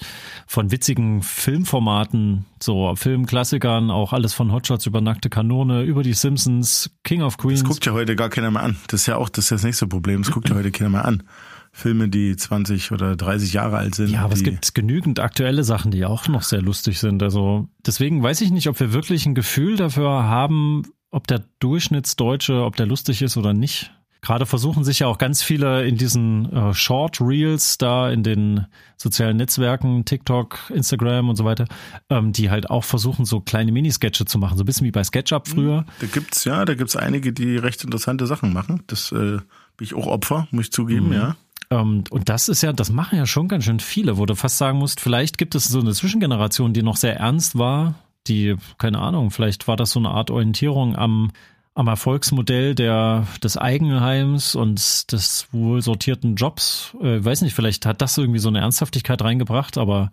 von 0.48 0.72
witzigen 0.72 1.22
Filmformaten, 1.22 2.46
so 2.60 2.96
Filmklassikern, 2.96 3.92
auch 3.92 4.14
alles 4.14 4.34
von 4.34 4.52
Hotshots 4.52 4.88
über 4.88 5.00
nackte 5.00 5.30
Kanone, 5.30 5.84
über 5.84 6.02
die 6.02 6.14
Simpsons, 6.14 6.90
King 7.04 7.22
of 7.22 7.38
Queens. 7.38 7.60
Das 7.60 7.70
guckt 7.70 7.86
ja 7.86 7.92
heute 7.92 8.16
gar 8.16 8.30
keiner 8.30 8.50
mehr 8.50 8.64
an. 8.64 8.78
Das 8.88 9.02
ist 9.02 9.06
ja 9.06 9.18
auch, 9.18 9.30
das 9.30 9.46
ist 9.46 9.52
ja 9.52 9.58
das 9.58 9.64
nächste 9.64 9.86
Problem. 9.86 10.24
Das 10.24 10.32
guckt 10.32 10.50
ja 10.50 10.56
heute 10.56 10.72
keiner 10.72 10.90
mehr 10.90 11.06
an. 11.06 11.22
Filme, 11.72 12.10
die 12.10 12.36
20 12.36 12.92
oder 12.92 13.16
30 13.16 13.54
Jahre 13.54 13.78
alt 13.78 13.96
sind. 13.96 14.10
Ja, 14.10 14.22
aber 14.22 14.34
es 14.34 14.44
gibt 14.44 14.74
genügend 14.74 15.20
aktuelle 15.20 15.64
Sachen, 15.64 15.92
die 15.92 16.06
auch 16.06 16.28
noch 16.28 16.44
sehr 16.44 16.62
lustig 16.62 17.00
sind. 17.00 17.24
Also 17.24 17.70
deswegen 17.86 18.22
weiß 18.22 18.42
ich 18.42 18.52
nicht, 18.52 18.68
ob 18.68 18.80
wir 18.80 18.94
wirklich 18.94 19.26
ein 19.26 19.36
Gefühl 19.36 19.76
dafür 19.76 20.24
haben, 20.24 20.84
ob 21.12 21.28
der 21.28 21.44
Durchschnittsdeutsche, 21.60 22.64
ob 22.64 22.76
der 22.76 22.86
lustig 22.86 23.22
ist 23.22 23.38
oder 23.38 23.54
nicht. 23.54 23.92
Gerade 24.22 24.46
versuchen 24.46 24.84
sich 24.84 25.00
ja 25.00 25.08
auch 25.08 25.18
ganz 25.18 25.44
viele 25.44 25.88
in 25.88 25.96
diesen 25.96 26.52
äh, 26.52 26.74
Short 26.74 27.22
Reels 27.22 27.78
da 27.78 28.10
in 28.10 28.22
den 28.22 28.66
sozialen 28.98 29.38
Netzwerken, 29.38 30.04
TikTok, 30.04 30.60
Instagram 30.74 31.30
und 31.30 31.38
so 31.38 31.46
weiter, 31.46 31.66
ähm, 32.10 32.34
die 32.34 32.50
halt 32.50 32.70
auch 32.70 32.84
versuchen, 32.84 33.24
so 33.24 33.40
kleine 33.40 33.72
Minisketche 33.72 34.26
zu 34.26 34.38
machen, 34.38 34.58
so 34.58 34.64
ein 34.64 34.66
bisschen 34.66 34.86
wie 34.86 34.92
bei 34.92 35.06
SketchUp 35.06 35.48
früher. 35.48 35.86
Da 36.02 36.08
gibt's 36.08 36.44
ja, 36.44 36.66
da 36.66 36.74
gibt's 36.74 36.98
einige, 36.98 37.32
die 37.32 37.56
recht 37.56 37.82
interessante 37.86 38.28
Sachen 38.28 38.52
machen. 38.52 38.84
Das 38.88 39.14
äh, 39.14 39.38
bin 39.78 39.86
ich 39.86 39.94
auch 39.94 40.08
Opfer, 40.08 40.50
muss 40.52 40.66
ich 40.66 40.72
zugeben, 40.74 41.08
mhm. 41.08 41.14
ja. 41.14 41.36
Ähm, 41.70 42.04
und 42.10 42.30
das 42.30 42.50
ist 42.50 42.62
ja, 42.62 42.74
das 42.74 42.92
machen 42.92 43.18
ja 43.18 43.26
schon 43.26 43.48
ganz 43.48 43.64
schön 43.64 43.80
viele, 43.80 44.18
wo 44.18 44.26
du 44.26 44.36
fast 44.36 44.58
sagen 44.58 44.80
musst, 44.80 45.00
vielleicht 45.00 45.38
gibt 45.38 45.56
es 45.56 45.68
so 45.68 45.80
eine 45.80 45.94
Zwischengeneration, 45.94 46.74
die 46.74 46.84
noch 46.84 46.98
sehr 46.98 47.18
ernst 47.18 47.58
war, 47.58 47.96
die, 48.28 48.56
keine 48.78 49.00
Ahnung, 49.00 49.32
vielleicht 49.32 49.68
war 49.68 49.76
das 49.76 49.92
so 49.92 50.00
eine 50.00 50.10
Art 50.10 50.32
Orientierung 50.32 50.96
am, 50.96 51.32
am 51.74 51.88
Erfolgsmodell 51.88 52.76
der, 52.76 53.28
des 53.44 53.58
Eigenheims 53.58 54.56
und 54.56 55.12
des 55.12 55.48
wohl 55.52 55.82
sortierten 55.82 56.36
Jobs. 56.36 56.96
Äh, 57.02 57.24
weiß 57.24 57.42
nicht, 57.42 57.54
vielleicht 57.54 57.86
hat 57.86 58.02
das 58.02 58.18
irgendwie 58.18 58.40
so 58.40 58.50
eine 58.50 58.60
Ernsthaftigkeit 58.60 59.22
reingebracht, 59.22 59.78
aber 59.78 60.10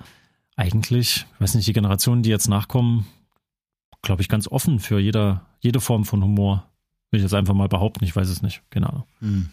eigentlich, 0.56 1.26
weiß 1.38 1.54
nicht, 1.54 1.66
die 1.66 1.72
Generationen, 1.72 2.22
die 2.22 2.30
jetzt 2.30 2.48
nachkommen, 2.48 3.06
glaube 4.02 4.22
ich, 4.22 4.28
ganz 4.28 4.48
offen 4.48 4.78
für 4.78 4.98
jeder, 4.98 5.44
jede 5.60 5.80
Form 5.80 6.04
von 6.04 6.22
Humor. 6.22 6.68
Will 7.10 7.18
ich 7.18 7.25
jetzt 7.25 7.34
einfach 7.34 7.54
mal 7.54 7.68
behaupten, 7.68 8.04
ich 8.04 8.14
weiß 8.14 8.28
es 8.28 8.42
nicht, 8.42 8.62
keine 8.70 8.88
Ahnung. 8.88 9.04
Hm. 9.20 9.48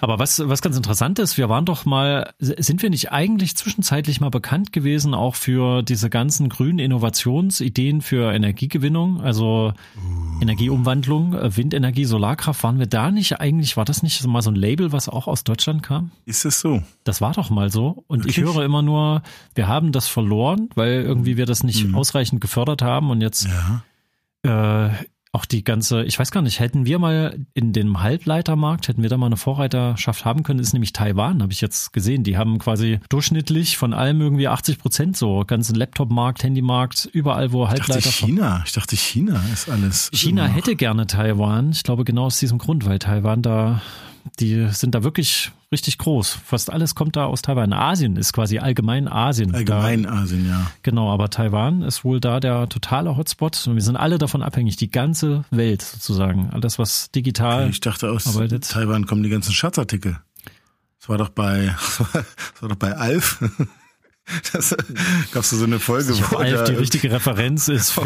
Aber 0.00 0.18
was, 0.18 0.40
was 0.48 0.62
ganz 0.62 0.76
interessant 0.76 1.18
ist, 1.18 1.36
wir 1.38 1.48
waren 1.48 1.64
doch 1.64 1.84
mal, 1.84 2.32
sind 2.38 2.82
wir 2.82 2.90
nicht 2.90 3.12
eigentlich 3.12 3.56
zwischenzeitlich 3.56 4.20
mal 4.20 4.30
bekannt 4.30 4.72
gewesen, 4.72 5.14
auch 5.14 5.34
für 5.34 5.82
diese 5.82 6.10
ganzen 6.10 6.48
grünen 6.48 6.78
Innovationsideen 6.78 8.00
für 8.02 8.32
Energiegewinnung? 8.32 9.20
Also 9.20 9.72
Energieumwandlung, 10.40 11.34
äh, 11.34 11.56
Windenergie, 11.56 12.04
Solarkraft, 12.04 12.62
waren 12.62 12.78
wir 12.78 12.86
da 12.86 13.10
nicht 13.10 13.40
eigentlich, 13.40 13.76
war 13.76 13.84
das 13.84 14.02
nicht 14.02 14.24
mal 14.26 14.42
so 14.42 14.50
ein 14.50 14.56
Label, 14.56 14.92
was 14.92 15.08
auch 15.08 15.26
aus 15.26 15.44
Deutschland 15.44 15.82
kam? 15.82 16.10
Ist 16.24 16.44
es 16.44 16.60
so? 16.60 16.82
Das 17.04 17.20
war 17.20 17.32
doch 17.32 17.50
mal 17.50 17.70
so. 17.70 18.04
Und 18.06 18.20
Wirklich? 18.20 18.38
ich 18.38 18.44
höre 18.44 18.64
immer 18.64 18.82
nur, 18.82 19.22
wir 19.54 19.68
haben 19.68 19.92
das 19.92 20.08
verloren, 20.08 20.68
weil 20.74 21.02
irgendwie 21.02 21.36
wir 21.36 21.46
das 21.46 21.62
nicht 21.62 21.94
ausreichend 21.94 22.40
gefördert 22.40 22.82
haben 22.82 23.10
und 23.10 23.20
jetzt 23.20 23.48
Ja. 24.44 24.88
äh, 24.88 24.90
auch 25.36 25.44
die 25.44 25.62
ganze, 25.62 26.02
ich 26.04 26.18
weiß 26.18 26.30
gar 26.30 26.40
nicht, 26.40 26.60
hätten 26.60 26.86
wir 26.86 26.98
mal 26.98 27.38
in 27.52 27.74
dem 27.74 28.00
Halbleitermarkt, 28.00 28.88
hätten 28.88 29.02
wir 29.02 29.10
da 29.10 29.18
mal 29.18 29.26
eine 29.26 29.36
Vorreiterschaft 29.36 30.24
haben 30.24 30.42
können, 30.42 30.60
ist 30.60 30.72
nämlich 30.72 30.94
Taiwan, 30.94 31.42
habe 31.42 31.52
ich 31.52 31.60
jetzt 31.60 31.92
gesehen. 31.92 32.24
Die 32.24 32.38
haben 32.38 32.58
quasi 32.58 33.00
durchschnittlich 33.10 33.76
von 33.76 33.92
allem 33.92 34.22
irgendwie 34.22 34.48
80 34.48 34.78
Prozent 34.78 35.16
so, 35.16 35.44
ganzen 35.46 35.74
Laptop-Markt, 35.74 36.42
Handymarkt, 36.42 37.04
überall, 37.12 37.52
wo 37.52 37.64
Ich 37.64 37.68
dachte 37.68 37.82
Halbleiter 37.82 38.10
China. 38.10 38.62
Ich 38.64 38.72
dachte 38.72 38.96
China 38.96 39.44
ist 39.52 39.68
alles. 39.68 40.10
China 40.14 40.46
hätte 40.46 40.74
gerne 40.74 41.06
Taiwan. 41.06 41.70
Ich 41.70 41.82
glaube 41.82 42.04
genau 42.04 42.24
aus 42.24 42.38
diesem 42.38 42.56
Grund, 42.56 42.86
weil 42.86 42.98
Taiwan 42.98 43.42
da, 43.42 43.82
die 44.38 44.68
sind 44.70 44.94
da 44.94 45.02
wirklich 45.02 45.52
richtig 45.72 45.98
groß. 45.98 46.38
Fast 46.44 46.72
alles 46.72 46.94
kommt 46.94 47.16
da 47.16 47.26
aus 47.26 47.42
Taiwan. 47.42 47.72
Asien 47.72 48.16
ist 48.16 48.32
quasi 48.32 48.58
allgemein 48.58 49.08
Asien. 49.08 49.54
Allgemein 49.54 50.06
Asien, 50.06 50.46
ja. 50.46 50.58
Da, 50.58 50.70
genau, 50.82 51.12
aber 51.12 51.30
Taiwan 51.30 51.82
ist 51.82 52.04
wohl 52.04 52.20
da 52.20 52.40
der 52.40 52.68
totale 52.68 53.16
Hotspot. 53.16 53.66
Und 53.66 53.74
wir 53.74 53.82
sind 53.82 53.96
alle 53.96 54.18
davon 54.18 54.42
abhängig, 54.42 54.76
die 54.76 54.90
ganze 54.90 55.44
Welt 55.50 55.82
sozusagen. 55.82 56.50
Alles, 56.50 56.78
was 56.78 57.10
digital. 57.10 57.68
Ich 57.70 57.80
dachte 57.80 58.10
aus 58.10 58.26
arbeitet. 58.26 58.68
Taiwan 58.68 59.06
kommen 59.06 59.22
die 59.22 59.30
ganzen 59.30 59.52
Schatzartikel. 59.52 60.18
Das 61.00 61.08
war 61.08 61.18
doch 61.18 61.28
bei, 61.28 61.74
das 61.98 62.62
war 62.62 62.68
doch 62.68 62.76
bei 62.76 62.96
Alf. 62.96 63.42
Das 64.52 64.74
gab's 65.32 65.50
so 65.50 65.64
eine 65.64 65.78
Folge, 65.78 66.12
Ich 66.12 66.22
hoffe, 66.22 66.38
Alf 66.38 66.64
die 66.64 66.74
richtige 66.74 67.10
Referenz 67.10 67.68
ist 67.68 67.90
für. 67.92 68.02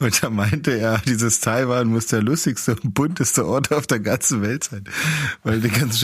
Und 0.00 0.22
da 0.22 0.30
meinte 0.30 0.72
er, 0.72 0.98
dieses 0.98 1.40
Taiwan 1.40 1.88
muss 1.88 2.06
der 2.06 2.22
lustigste 2.22 2.76
und 2.76 2.94
bunteste 2.94 3.46
Ort 3.46 3.72
auf 3.72 3.86
der 3.86 4.00
ganzen 4.00 4.42
Welt 4.42 4.64
sein. 4.64 4.84
Weil 5.42 5.60
die 5.60 5.68
ganzen 5.68 5.98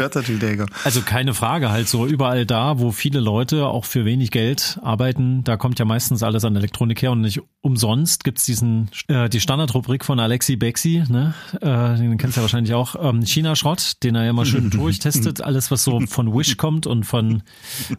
kommen. 0.59 0.71
Also 0.85 1.03
keine 1.03 1.35
Frage, 1.35 1.71
halt 1.71 1.89
so 1.89 2.07
überall 2.07 2.47
da, 2.47 2.79
wo 2.79 2.93
viele 2.93 3.21
Leute 3.21 3.67
auch 3.67 3.85
für 3.85 4.05
wenig 4.05 4.31
Geld 4.31 4.79
arbeiten, 4.83 5.45
da 5.45 5.57
kommt 5.57 5.79
ja 5.79 5.85
meistens 5.85 6.23
alles 6.23 6.45
an 6.45 6.57
Elektronik 6.57 7.03
her 7.03 7.13
und 7.13 7.21
nicht 7.21 7.41
umsonst 7.61 8.25
gibt's 8.25 8.45
diesen 8.45 8.91
äh, 9.07 9.29
die 9.29 9.41
Standardrubrik 9.41 10.05
von 10.05 10.19
Alexi 10.19 10.57
Bexi, 10.57 11.05
ne? 11.09 11.35
Äh, 11.61 11.97
den 11.97 12.19
kennst 12.19 12.37
du 12.37 12.41
ja 12.41 12.43
wahrscheinlich 12.43 12.75
auch, 12.75 12.97
ähm, 13.01 13.23
China-Schrott, 13.23 14.03
den 14.03 14.17
er 14.17 14.25
ja 14.25 14.31
immer 14.31 14.45
schön 14.45 14.71
durchtestet, 14.71 15.41
alles 15.41 15.71
was 15.71 15.85
so 15.85 16.01
von 16.01 16.35
Wish 16.35 16.57
kommt 16.57 16.87
und 16.87 17.05
von 17.05 17.43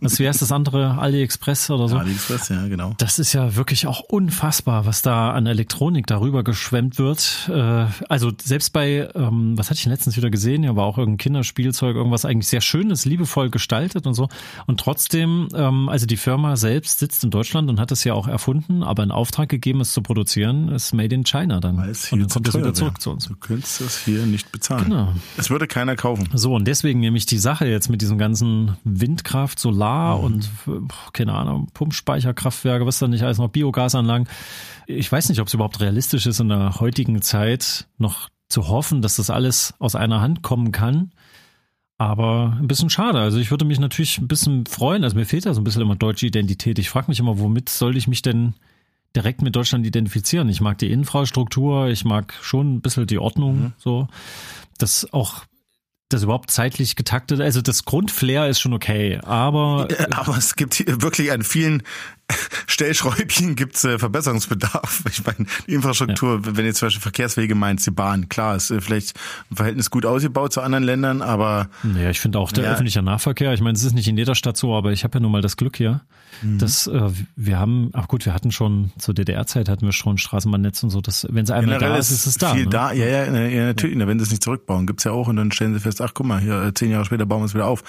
was 0.01 0.19
wie 0.19 0.32
heißt 0.33 0.41
das 0.41 0.51
andere, 0.51 0.97
AliExpress 0.97 1.69
oder 1.69 1.87
so. 1.87 1.97
AliExpress, 1.97 2.49
ja, 2.49 2.67
genau. 2.67 2.93
Das 2.97 3.19
ist 3.19 3.33
ja 3.33 3.55
wirklich 3.55 3.87
auch 3.87 3.99
unfassbar, 4.01 4.85
was 4.85 5.01
da 5.01 5.31
an 5.31 5.45
Elektronik 5.45 6.07
darüber 6.07 6.43
geschwemmt 6.43 6.97
wird. 6.97 7.49
Äh, 7.53 7.85
Also 8.09 8.31
selbst 8.43 8.73
bei, 8.73 9.09
ähm, 9.15 9.57
was 9.57 9.69
hatte 9.69 9.79
ich 9.79 9.85
letztens 9.85 10.17
wieder 10.17 10.29
gesehen? 10.29 10.63
Ja, 10.63 10.75
war 10.75 10.85
auch 10.85 10.97
irgendein 10.97 11.17
Kinderspielzeug, 11.17 11.95
irgendwas 11.95 12.25
eigentlich 12.25 12.47
sehr 12.47 12.61
schönes, 12.61 13.05
liebevoll 13.05 13.49
gestaltet 13.49 14.07
und 14.07 14.13
so. 14.13 14.27
Und 14.65 14.79
trotzdem, 14.79 15.47
ähm, 15.55 15.89
also 15.89 16.05
die 16.05 16.17
Firma 16.17 16.55
selbst 16.55 16.99
sitzt 16.99 17.23
in 17.23 17.29
Deutschland 17.29 17.69
und 17.69 17.79
hat 17.79 17.91
es 17.91 18.03
ja 18.03 18.13
auch 18.13 18.27
erfunden, 18.27 18.83
aber 18.83 19.03
in 19.03 19.11
Auftrag 19.11 19.49
gegeben, 19.49 19.81
es 19.81 19.91
zu 19.93 20.01
produzieren, 20.01 20.69
ist 20.69 20.93
made 20.93 21.13
in 21.13 21.23
China 21.23 21.59
dann. 21.59 21.77
Weil 21.77 21.89
es 21.89 22.11
und 22.11 22.19
dann 22.19 22.29
kommt 22.29 22.47
es 22.47 22.53
wieder 22.55 22.73
zurück 22.73 22.93
wäre. 22.93 22.99
zu 22.99 23.11
uns. 23.11 23.27
Du 23.27 23.35
könntest 23.35 23.81
das 23.81 23.99
hier 23.99 24.25
nicht 24.25 24.51
bezahlen. 24.51 24.85
Genau. 24.85 25.13
Es 25.37 25.49
würde 25.49 25.67
keiner 25.67 25.95
kaufen. 25.95 26.29
So, 26.33 26.55
und 26.55 26.65
deswegen 26.67 26.99
nämlich 26.99 27.25
die 27.25 27.37
Sache 27.37 27.65
jetzt 27.67 27.89
mit 27.89 28.01
diesem 28.01 28.17
ganzen 28.17 28.77
Windkraft, 28.83 29.59
Solar. 29.59 30.22
Und, 30.23 30.49
äh, 30.67 30.79
keine 31.13 31.33
Ahnung, 31.33 31.67
Pumpspeicherkraftwerke, 31.73 32.85
was 32.85 32.99
da 32.99 33.07
nicht 33.07 33.23
alles 33.23 33.37
noch, 33.37 33.49
Biogasanlagen. 33.49 34.27
Ich 34.87 35.11
weiß 35.11 35.29
nicht, 35.29 35.39
ob 35.39 35.47
es 35.47 35.53
überhaupt 35.53 35.79
realistisch 35.79 36.25
ist, 36.25 36.39
in 36.39 36.49
der 36.49 36.79
heutigen 36.79 37.21
Zeit 37.21 37.87
noch 37.97 38.29
zu 38.49 38.67
hoffen, 38.67 39.01
dass 39.01 39.15
das 39.15 39.29
alles 39.29 39.73
aus 39.79 39.95
einer 39.95 40.21
Hand 40.21 40.41
kommen 40.41 40.71
kann. 40.71 41.11
Aber 41.97 42.57
ein 42.59 42.67
bisschen 42.67 42.89
schade. 42.89 43.19
Also 43.19 43.37
ich 43.37 43.51
würde 43.51 43.65
mich 43.65 43.79
natürlich 43.79 44.17
ein 44.17 44.27
bisschen 44.27 44.65
freuen. 44.65 45.03
Also 45.03 45.15
mir 45.15 45.25
fehlt 45.25 45.45
ja 45.45 45.53
so 45.53 45.61
ein 45.61 45.63
bisschen 45.63 45.81
immer 45.81 45.95
deutsche 45.95 46.25
Identität. 46.25 46.79
Ich 46.79 46.89
frage 46.89 47.07
mich 47.07 47.19
immer, 47.19 47.39
womit 47.39 47.69
soll 47.69 47.95
ich 47.95 48.07
mich 48.07 48.21
denn 48.21 48.55
direkt 49.15 49.41
mit 49.41 49.55
Deutschland 49.55 49.85
identifizieren? 49.85 50.49
Ich 50.49 50.59
mag 50.59 50.77
die 50.79 50.91
Infrastruktur, 50.91 51.87
ich 51.87 52.03
mag 52.03 52.33
schon 52.41 52.75
ein 52.75 52.81
bisschen 52.81 53.07
die 53.07 53.19
Ordnung, 53.19 53.73
so. 53.77 54.07
Das 54.79 55.13
auch, 55.13 55.45
das 56.13 56.23
überhaupt 56.23 56.51
zeitlich 56.51 56.95
getaktet, 56.95 57.41
also 57.41 57.61
das 57.61 57.85
Grundflair 57.85 58.47
ist 58.47 58.59
schon 58.59 58.73
okay, 58.73 59.19
aber 59.23 59.87
Aber 60.11 60.37
es 60.37 60.55
gibt 60.55 60.75
hier 60.75 61.01
wirklich 61.01 61.31
an 61.31 61.43
vielen 61.43 61.83
Stellschräubchen 62.67 63.55
gibt's 63.55 63.83
äh, 63.83 63.99
Verbesserungsbedarf. 63.99 65.03
Ich 65.09 65.23
meine, 65.25 65.45
die 65.67 65.73
Infrastruktur, 65.73 66.39
wenn 66.55 66.65
jetzt 66.65 66.77
zum 66.79 66.87
Beispiel 66.87 67.01
Verkehrswege 67.01 67.55
meinst, 67.55 67.85
die 67.85 67.91
Bahn, 67.91 68.29
klar, 68.29 68.55
ist 68.55 68.71
äh, 68.71 68.81
vielleicht 68.81 69.13
im 69.49 69.57
Verhältnis 69.57 69.89
gut 69.89 70.05
ausgebaut 70.05 70.53
zu 70.53 70.61
anderen 70.61 70.83
Ländern, 70.83 71.21
aber 71.21 71.69
Ja, 71.83 72.09
ich 72.09 72.19
finde 72.19 72.39
auch 72.39 72.51
der 72.51 72.63
Ja. 72.65 72.71
öffentliche 72.71 73.01
Nahverkehr, 73.01 73.53
ich 73.53 73.61
meine, 73.61 73.75
es 73.77 73.83
ist 73.83 73.93
nicht 73.93 74.07
in 74.07 74.17
jeder 74.17 74.35
Stadt 74.35 74.57
so, 74.57 74.75
aber 74.75 74.91
ich 74.91 75.03
habe 75.03 75.17
ja 75.17 75.19
nun 75.21 75.31
mal 75.31 75.41
das 75.41 75.57
Glück 75.57 75.77
hier, 75.77 76.01
Mhm. 76.41 76.57
dass 76.57 76.87
äh, 76.87 77.09
wir 77.35 77.59
haben, 77.59 77.91
ach 77.93 78.07
gut, 78.07 78.25
wir 78.25 78.33
hatten 78.33 78.51
schon, 78.51 78.91
zur 78.97 79.13
DDR-Zeit 79.13 79.69
hatten 79.69 79.85
wir 79.85 79.93
schon 79.93 80.17
Straßenbahnnetz 80.17 80.81
und 80.83 80.89
so, 80.89 80.99
dass 80.99 81.27
wenn 81.29 81.43
es 81.43 81.51
einmal 81.51 81.75
generell 81.75 81.93
da 81.93 81.97
ist, 81.99 82.09
ist 82.09 82.25
es 82.25 82.37
da. 82.37 82.53
viel 82.55 82.63
ne? 82.63 82.69
da. 82.69 82.91
Ja, 82.91 83.05
ja, 83.05 83.25
ja, 83.25 83.45
ja 83.47 83.65
natürlich. 83.67 83.93
Wenn 84.03 84.17
sie 84.19 84.23
es 84.23 84.31
nicht 84.31 84.43
zurückbauen, 84.43 84.87
gibt's 84.87 85.03
ja 85.03 85.11
auch 85.11 85.27
und 85.27 85.35
dann 85.35 85.51
stellen 85.51 85.73
sie 85.75 85.79
fest, 85.79 86.01
ach 86.01 86.11
guck 86.15 86.25
mal, 86.25 86.39
hier 86.41 86.61
äh, 86.63 86.73
zehn 86.73 86.89
Jahre 86.89 87.05
später 87.05 87.25
bauen 87.27 87.41
wir 87.41 87.45
es 87.45 87.53
wieder 87.53 87.67
auf, 87.67 87.83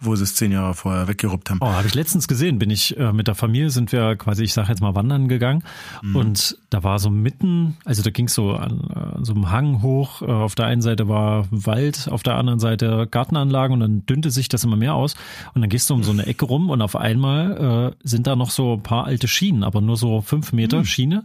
wo 0.00 0.16
sie 0.16 0.24
es 0.24 0.34
zehn 0.34 0.50
Jahre 0.50 0.74
vorher 0.74 1.06
weggeruppt 1.08 1.50
haben. 1.50 1.58
Oh, 1.62 1.66
habe 1.68 1.86
ich 1.86 1.94
letztens 1.94 2.26
gesehen, 2.26 2.58
bin 2.58 2.70
ich 2.70 2.96
äh, 2.98 3.12
mit 3.12 3.28
der 3.28 3.34
Familie, 3.36 3.70
sind 3.74 3.92
wir 3.92 4.16
quasi, 4.16 4.44
ich 4.44 4.54
sage 4.54 4.68
jetzt 4.70 4.80
mal 4.80 4.94
wandern 4.94 5.28
gegangen 5.28 5.62
Mhm. 6.02 6.16
und 6.16 6.56
da 6.70 6.82
war 6.82 6.98
so 6.98 7.10
mitten, 7.10 7.76
also 7.84 8.02
da 8.02 8.10
ging 8.10 8.26
es 8.26 8.34
so 8.34 8.52
an, 8.52 8.80
äh, 8.94 8.98
an 9.16 9.24
so 9.24 9.34
einem 9.34 9.50
Hang 9.50 9.82
hoch, 9.82 10.22
äh, 10.22 10.26
auf 10.26 10.54
der 10.54 10.66
einen 10.66 10.80
Seite 10.80 11.08
war 11.08 11.46
Wald, 11.50 12.08
auf 12.10 12.22
der 12.22 12.36
anderen 12.36 12.60
Seite 12.60 13.06
Gartenanlagen 13.10 13.74
und 13.74 13.80
dann 13.80 14.06
dünnte 14.06 14.30
sich 14.30 14.48
das 14.48 14.64
immer 14.64 14.76
mehr 14.76 14.94
aus 14.94 15.14
und 15.54 15.60
dann 15.60 15.68
gehst 15.68 15.90
du 15.90 15.94
um 15.94 16.02
so 16.02 16.12
eine 16.12 16.26
Ecke 16.26 16.46
rum 16.46 16.70
und 16.70 16.80
auf 16.80 16.96
einmal 16.96 17.94
äh, 18.02 18.08
sind 18.08 18.26
da 18.26 18.36
noch 18.36 18.50
so 18.50 18.74
ein 18.74 18.82
paar 18.82 19.04
alte 19.04 19.28
Schienen, 19.28 19.64
aber 19.64 19.80
nur 19.80 19.96
so 19.96 20.20
fünf 20.22 20.52
Meter 20.54 20.78
Mhm. 20.78 20.84
Schiene. 20.86 21.24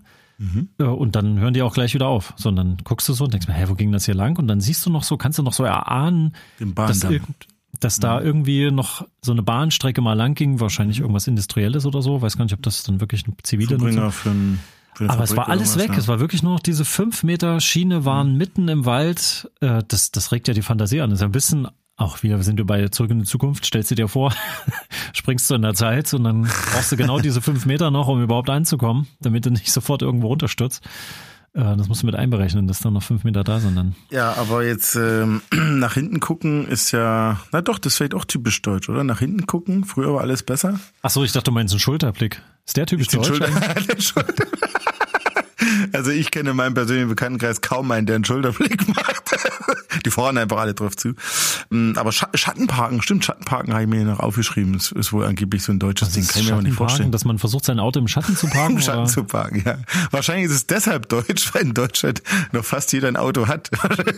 Äh, 0.79 0.83
Und 0.83 1.17
dann 1.17 1.37
hören 1.39 1.53
die 1.53 1.61
auch 1.61 1.73
gleich 1.73 1.93
wieder 1.93 2.07
auf. 2.07 2.33
So, 2.37 2.47
und 2.47 2.55
dann 2.55 2.77
guckst 2.85 3.09
du 3.09 3.13
so 3.13 3.25
und 3.25 3.33
denkst 3.33 3.49
mir, 3.49 3.53
hä, 3.55 3.65
wo 3.67 3.75
ging 3.75 3.91
das 3.91 4.05
hier 4.05 4.15
lang? 4.15 4.39
Und 4.39 4.47
dann 4.47 4.61
siehst 4.61 4.85
du 4.85 4.89
noch 4.89 5.03
so, 5.03 5.17
kannst 5.17 5.37
du 5.37 5.43
noch 5.43 5.51
so 5.51 5.65
erahnen, 5.65 6.33
dass, 6.87 7.01
irgend, 7.11 7.27
dass 7.79 7.99
da 7.99 8.19
irgendwie 8.21 8.71
noch 8.71 9.05
so 9.21 9.31
eine 9.31 9.43
Bahnstrecke 9.43 10.01
mal 10.01 10.13
lang 10.13 10.35
ging, 10.35 10.59
wahrscheinlich 10.59 10.99
irgendwas 10.99 11.27
Industrielles 11.27 11.85
oder 11.85 12.01
so. 12.01 12.21
Weiß 12.21 12.37
gar 12.37 12.45
nicht, 12.45 12.53
ob 12.53 12.63
das 12.63 12.83
dann 12.83 12.99
wirklich 12.99 13.25
eine 13.25 13.35
zivile 13.43 13.77
Nutzung 13.77 14.11
für, 14.11 14.29
ein, 14.29 14.59
für 14.95 15.09
aber 15.09 15.23
es 15.23 15.35
war 15.35 15.49
alles 15.49 15.77
weg. 15.77 15.89
ja. 15.89 15.97
Es 15.97 16.07
war 16.07 16.19
wirklich 16.19 16.43
nur 16.43 16.53
noch 16.53 16.59
diese 16.59 16.83
fünf 16.83 17.23
Meter 17.23 17.59
Schiene 17.61 18.05
waren 18.05 18.35
mitten 18.35 18.67
im 18.67 18.85
Wald. 18.85 19.49
Äh, 19.61 19.83
Das, 19.87 20.11
das 20.11 20.31
regt 20.31 20.47
ja 20.47 20.53
die 20.53 20.61
Fantasie 20.61 21.01
an. 21.01 21.09
Das 21.09 21.19
ist 21.19 21.23
ein 21.23 21.31
bisschen 21.31 21.67
auch 21.95 22.23
wieder, 22.23 22.37
wir 22.37 22.43
sind 22.43 22.57
wir 22.57 22.65
bei 22.65 22.87
Zurück 22.87 23.11
in 23.11 23.19
die 23.19 23.25
Zukunft. 23.25 23.65
Stellst 23.65 23.91
du 23.91 23.95
dir 23.95 24.07
vor, 24.07 24.33
springst 25.13 25.49
du 25.49 25.55
in 25.55 25.61
der 25.61 25.73
Zeit 25.73 26.13
und 26.13 26.23
dann 26.23 26.43
brauchst 26.43 26.91
du 26.91 26.97
genau 26.97 27.19
diese 27.19 27.41
fünf 27.41 27.65
Meter 27.65 27.91
noch, 27.91 28.07
um 28.07 28.21
überhaupt 28.23 28.49
anzukommen, 28.49 29.07
damit 29.19 29.45
du 29.45 29.51
nicht 29.51 29.71
sofort 29.71 30.01
irgendwo 30.01 30.27
runterstürzt. 30.27 30.81
Äh, 31.53 31.75
Das 31.77 31.87
musst 31.87 32.01
du 32.03 32.05
mit 32.05 32.15
einberechnen, 32.15 32.67
dass 32.67 32.79
da 32.79 32.91
noch 32.91 33.03
fünf 33.03 33.23
Meter 33.23 33.43
da 33.43 33.59
sind 33.59 33.75
dann. 33.75 33.95
Ja, 34.11 34.33
aber 34.33 34.63
jetzt 34.65 34.95
ähm, 34.95 35.41
nach 35.53 35.93
hinten 35.95 36.19
gucken 36.19 36.67
ist 36.67 36.91
ja, 36.91 37.39
na 37.51 37.61
doch, 37.61 37.79
das 37.79 37.93
ist 37.93 37.97
vielleicht 37.97 38.13
auch 38.15 38.25
typisch 38.25 38.61
deutsch, 38.61 38.89
oder? 38.89 39.03
Nach 39.03 39.19
hinten 39.19 39.45
gucken, 39.47 39.83
früher 39.85 40.13
war 40.13 40.21
alles 40.21 40.43
besser. 40.43 40.79
Ach 41.01 41.09
so, 41.09 41.23
ich 41.23 41.31
dachte, 41.31 41.45
du 41.45 41.51
meinst 41.51 41.73
einen 41.73 41.79
Schulterblick. 41.79 42.41
Ist 42.65 42.77
der 42.77 42.85
typisch 42.85 43.07
deutsch? 43.07 43.27
Schulter-? 43.27 43.47
Den 43.87 44.01
Schulter- 44.01 44.45
Also 45.93 46.11
ich 46.11 46.31
kenne 46.31 46.51
in 46.51 46.55
meinem 46.55 46.73
persönlichen 46.73 47.09
Bekanntenkreis 47.09 47.61
kaum 47.61 47.91
einen, 47.91 48.05
der 48.05 48.15
einen 48.15 48.25
Schulterblick 48.25 48.87
macht. 48.95 49.23
Die 50.05 50.11
fahren 50.11 50.37
einfach 50.37 50.57
alle 50.57 50.73
drauf 50.73 50.95
zu. 50.95 51.13
Mm, 51.69 51.93
Aber 51.95 52.11
Scha- 52.11 52.35
Schattenparken, 52.35 53.01
stimmt, 53.01 53.25
Schattenparken 53.25 53.73
habe 53.73 53.83
ich 53.83 53.89
mir 53.89 54.03
noch 54.05 54.19
aufgeschrieben. 54.19 54.73
Das 54.73 54.91
ist 54.91 55.13
wohl 55.13 55.25
angeblich 55.25 55.63
so 55.63 55.71
ein 55.71 55.79
deutsches 55.79 56.11
Ding, 56.11 56.25
kann 56.27 56.41
ich 56.41 56.47
mir 56.47 56.53
aber 56.53 56.61
nicht 56.63 56.75
vorstellen. 56.75 57.11
Dass 57.11 57.25
man 57.25 57.39
versucht, 57.39 57.65
sein 57.65 57.79
Auto 57.79 57.99
im 57.99 58.07
Schatten 58.07 58.35
zu 58.35 58.47
parken? 58.47 58.75
Im 58.77 58.81
Schatten 58.81 58.99
oder? 58.99 59.07
zu 59.09 59.23
parken, 59.23 59.63
ja. 59.65 59.77
Wahrscheinlich 60.11 60.45
ist 60.45 60.51
es 60.55 60.67
deshalb 60.67 61.09
deutsch, 61.09 61.53
weil 61.53 61.63
in 61.63 61.73
Deutschland 61.73 62.21
noch 62.51 62.65
fast 62.65 62.91
jeder 62.93 63.07
ein 63.07 63.17
Auto 63.17 63.47
hat. 63.47 63.69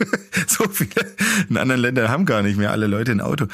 so 0.47 0.67
viele 0.71 0.91
in 1.49 1.57
anderen 1.57 1.81
Ländern 1.81 2.09
haben 2.09 2.25
gar 2.25 2.41
nicht 2.41 2.57
mehr 2.57 2.71
alle 2.71 2.87
Leute 2.87 3.11
ein 3.11 3.21
Auto. 3.21 3.47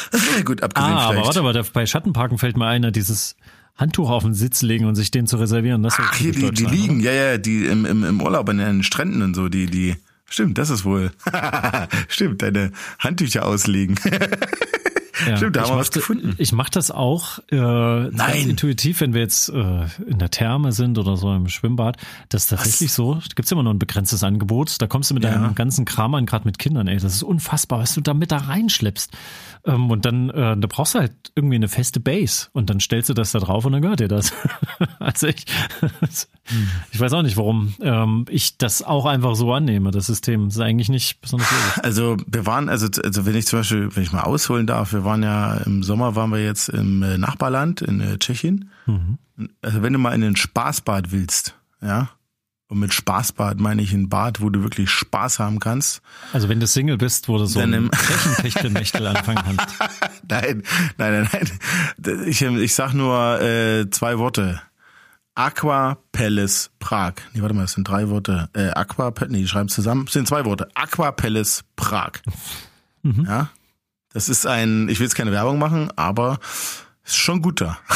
Gut, 0.44 0.62
abgesehen 0.62 0.92
Ah, 0.92 1.08
aber 1.10 1.24
warte 1.24 1.42
mal, 1.42 1.62
bei 1.72 1.86
Schattenparken 1.86 2.38
fällt 2.38 2.56
mir 2.56 2.66
ein, 2.66 2.92
dieses 2.92 3.36
Handtuch 3.76 4.10
auf 4.10 4.24
den 4.24 4.34
Sitz 4.34 4.62
legen 4.62 4.84
und 4.86 4.94
sich 4.94 5.10
den 5.10 5.26
zu 5.26 5.36
reservieren. 5.38 5.82
Das 5.82 5.94
Ach, 5.98 6.14
hier, 6.14 6.32
die, 6.32 6.50
die 6.50 6.66
liegen, 6.66 7.00
ja, 7.00 7.12
ja, 7.12 7.38
die 7.38 7.64
im, 7.66 7.86
im, 7.86 8.04
im 8.04 8.20
Urlaub 8.20 8.48
an 8.48 8.58
den 8.58 8.82
Stränden 8.82 9.22
und 9.22 9.34
so, 9.34 9.48
die, 9.48 9.66
die, 9.66 9.96
stimmt, 10.30 10.56
das 10.56 10.70
ist 10.70 10.84
wohl, 10.86 11.10
stimmt, 12.08 12.40
deine 12.40 12.72
Handtücher 12.98 13.44
auslegen. 13.44 13.96
Ja, 15.26 15.36
Stimmt, 15.36 15.54
da 15.56 15.60
ich 15.60 15.66
haben 15.68 15.76
wir 15.76 15.80
was 15.80 15.90
gefunden. 15.90 16.34
Ich 16.38 16.52
mache 16.52 16.70
das 16.70 16.90
auch 16.90 17.40
äh, 17.50 17.54
Nein. 17.56 18.48
intuitiv, 18.48 19.02
wenn 19.02 19.12
wir 19.12 19.20
jetzt 19.20 19.50
äh, 19.50 19.84
in 20.06 20.18
der 20.18 20.30
Therme 20.30 20.72
sind 20.72 20.96
oder 20.96 21.18
so 21.18 21.30
im 21.34 21.46
Schwimmbad. 21.48 21.98
Das 22.30 22.44
ist 22.44 22.48
tatsächlich 22.48 22.90
so. 22.94 23.16
Da 23.16 23.20
gibt's 23.34 23.52
immer 23.52 23.62
nur 23.62 23.74
ein 23.74 23.78
begrenztes 23.78 24.24
Angebot. 24.24 24.80
Da 24.80 24.86
kommst 24.86 25.10
du 25.10 25.14
mit 25.14 25.24
Ja. 25.24 25.32
deinem 25.32 25.54
ganzen 25.54 25.84
Kram 25.84 26.14
an, 26.14 26.24
gerade 26.24 26.46
mit 26.46 26.58
Kindern. 26.58 26.88
Ey, 26.88 26.96
das 26.96 27.12
ist 27.14 27.22
unfassbar, 27.22 27.80
was 27.80 27.92
du 27.94 28.00
da 28.00 28.14
mit 28.14 28.32
da 28.32 28.38
reinschleppst. 28.38 29.12
Ähm, 29.66 29.90
und 29.90 30.06
dann 30.06 30.30
äh, 30.30 30.56
da 30.56 30.66
brauchst 30.66 30.94
du 30.94 31.00
halt 31.00 31.12
irgendwie 31.34 31.56
eine 31.56 31.68
feste 31.68 32.00
Base. 32.00 32.46
Und 32.54 32.70
dann 32.70 32.80
stellst 32.80 33.10
du 33.10 33.14
das 33.14 33.32
da 33.32 33.40
drauf 33.40 33.66
und 33.66 33.72
dann 33.72 33.82
gehört 33.82 34.00
dir 34.00 34.08
das. 34.08 34.32
also 35.00 35.26
ich, 35.26 35.44
Ich 36.90 37.00
weiß 37.00 37.12
auch 37.12 37.22
nicht, 37.22 37.36
warum 37.36 37.74
ähm, 37.80 38.24
ich 38.28 38.58
das 38.58 38.82
auch 38.82 39.06
einfach 39.06 39.34
so 39.34 39.52
annehme. 39.52 39.90
Das 39.90 40.06
System 40.06 40.48
ist 40.48 40.60
eigentlich 40.60 40.88
nicht 40.88 41.20
besonders 41.20 41.50
logisch. 41.50 41.84
Also 41.84 42.16
wir 42.26 42.46
waren, 42.46 42.68
also, 42.68 42.88
also 43.02 43.26
wenn 43.26 43.34
ich 43.34 43.46
zum 43.46 43.60
Beispiel, 43.60 43.94
wenn 43.94 44.02
ich 44.02 44.12
mal 44.12 44.22
ausholen 44.22 44.66
darf, 44.66 44.92
wir 44.92 45.04
waren 45.04 45.22
ja 45.22 45.54
im 45.54 45.82
Sommer 45.82 46.16
waren 46.16 46.30
wir 46.30 46.42
jetzt 46.42 46.68
im 46.68 47.02
äh, 47.02 47.18
Nachbarland 47.18 47.82
in 47.82 48.00
äh, 48.00 48.18
Tschechien. 48.18 48.70
Mhm. 48.86 49.18
Also 49.62 49.82
wenn 49.82 49.92
du 49.92 49.98
mal 49.98 50.14
in 50.14 50.22
ein 50.22 50.36
Spaßbad 50.36 51.12
willst, 51.12 51.54
ja, 51.82 52.10
und 52.70 52.78
mit 52.78 52.94
Spaßbad 52.94 53.58
meine 53.58 53.82
ich 53.82 53.92
ein 53.92 54.08
Bad, 54.08 54.40
wo 54.40 54.48
du 54.48 54.62
wirklich 54.62 54.90
Spaß 54.90 55.40
haben 55.40 55.58
kannst. 55.58 56.02
Also 56.32 56.48
wenn 56.48 56.60
du 56.60 56.68
Single 56.68 56.98
bist, 56.98 57.28
wo 57.28 57.36
du 57.36 57.46
so 57.46 57.58
ein 57.58 57.90
Techtelmechtel 58.36 59.04
anfangen 59.08 59.42
kannst. 59.44 59.74
Nein, 60.28 60.62
nein, 60.96 61.28
nein, 61.32 61.50
nein. 61.98 62.28
Ich, 62.28 62.42
ich 62.42 62.74
sag 62.74 62.94
nur 62.94 63.40
äh, 63.40 63.90
zwei 63.90 64.18
Worte. 64.18 64.62
Aqua 65.40 65.96
Palace 66.12 66.70
Prag. 66.80 67.14
Nee, 67.32 67.40
warte 67.40 67.54
mal, 67.54 67.62
das 67.62 67.72
sind 67.72 67.88
drei 67.88 68.10
Worte. 68.10 68.50
Äh, 68.52 68.68
Aqua, 68.72 69.10
nee, 69.28 69.38
die 69.38 69.48
schreiben 69.48 69.68
es 69.68 69.74
zusammen. 69.74 70.04
Das 70.04 70.12
sind 70.12 70.28
zwei 70.28 70.44
Worte. 70.44 70.68
Aqua 70.74 71.12
Palace 71.12 71.64
Prag. 71.76 72.10
Mhm. 73.02 73.24
Ja. 73.26 73.48
Das 74.12 74.28
ist 74.28 74.46
ein, 74.46 74.90
ich 74.90 74.98
will 74.98 75.06
jetzt 75.06 75.14
keine 75.14 75.32
Werbung 75.32 75.58
machen, 75.58 75.90
aber 75.96 76.40
ist 77.04 77.16
schon 77.16 77.40
gut 77.40 77.62
da. 77.62 77.78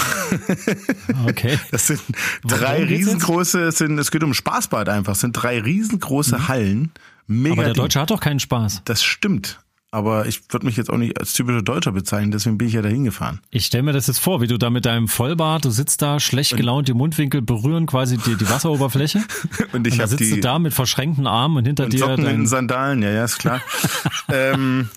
Okay. 1.26 1.59
Das 1.70 1.87
sind 1.87 2.00
drei 2.44 2.83
riesengroße, 2.83 3.64
es, 3.64 3.78
sind, 3.78 3.98
es 3.98 4.11
geht 4.11 4.24
um 4.24 4.33
Spaßbad 4.33 4.88
einfach, 4.88 5.12
es 5.12 5.20
sind 5.20 5.33
drei 5.33 5.61
riesengroße 5.61 6.38
mhm. 6.38 6.48
Hallen. 6.48 6.92
Mega 7.26 7.52
Aber 7.52 7.64
der 7.64 7.74
Deutsche 7.74 8.00
hat 8.00 8.11
doch 8.11 8.20
keinen 8.20 8.40
Spaß. 8.40 8.83
Das 8.87 9.04
stimmt 9.04 9.61
aber 9.94 10.26
ich 10.26 10.42
würde 10.50 10.66
mich 10.66 10.76
jetzt 10.76 10.90
auch 10.90 10.96
nicht 10.96 11.18
als 11.20 11.33
typischer 11.35 11.62
Deutscher 11.62 11.92
bezeichnen, 11.92 12.33
deswegen 12.33 12.59
bin 12.59 12.66
ich 12.66 12.74
ja 12.74 12.83
da 12.83 12.88
hingefahren. 12.88 13.40
Ich 13.50 13.66
stelle 13.66 13.85
mir 13.85 13.92
das 13.92 14.09
jetzt 14.09 14.18
vor, 14.18 14.40
wie 14.40 14.48
du 14.48 14.59
da 14.59 14.68
mit 14.68 14.87
deinem 14.87 15.07
Vollbart, 15.07 15.64
du 15.64 15.70
sitzt 15.70 16.02
da, 16.02 16.18
schlecht 16.18 16.57
gelaunt, 16.57 16.88
die 16.88 16.94
Mundwinkel 16.94 17.42
berühren 17.42 17.87
quasi 17.87 18.18
die, 18.18 18.35
die 18.35 18.48
Wasseroberfläche. 18.50 19.22
und 19.72 19.87
ich 19.87 20.00
habe 20.00 20.09
sitzt 20.09 20.20
die, 20.20 20.30
du 20.30 20.40
da 20.40 20.59
mit 20.59 20.74
verschränkten 20.74 21.28
Armen 21.28 21.59
und 21.59 21.66
hinter 21.66 21.85
und 21.85 21.92
dir 21.92 22.00
Socken 22.00 22.24
dein, 22.24 22.35
in 22.35 22.46
Sandalen, 22.46 23.02
ja, 23.02 23.11
ja, 23.11 23.24
ist 23.24 23.38
klar. 23.38 23.61
ähm, 24.28 24.88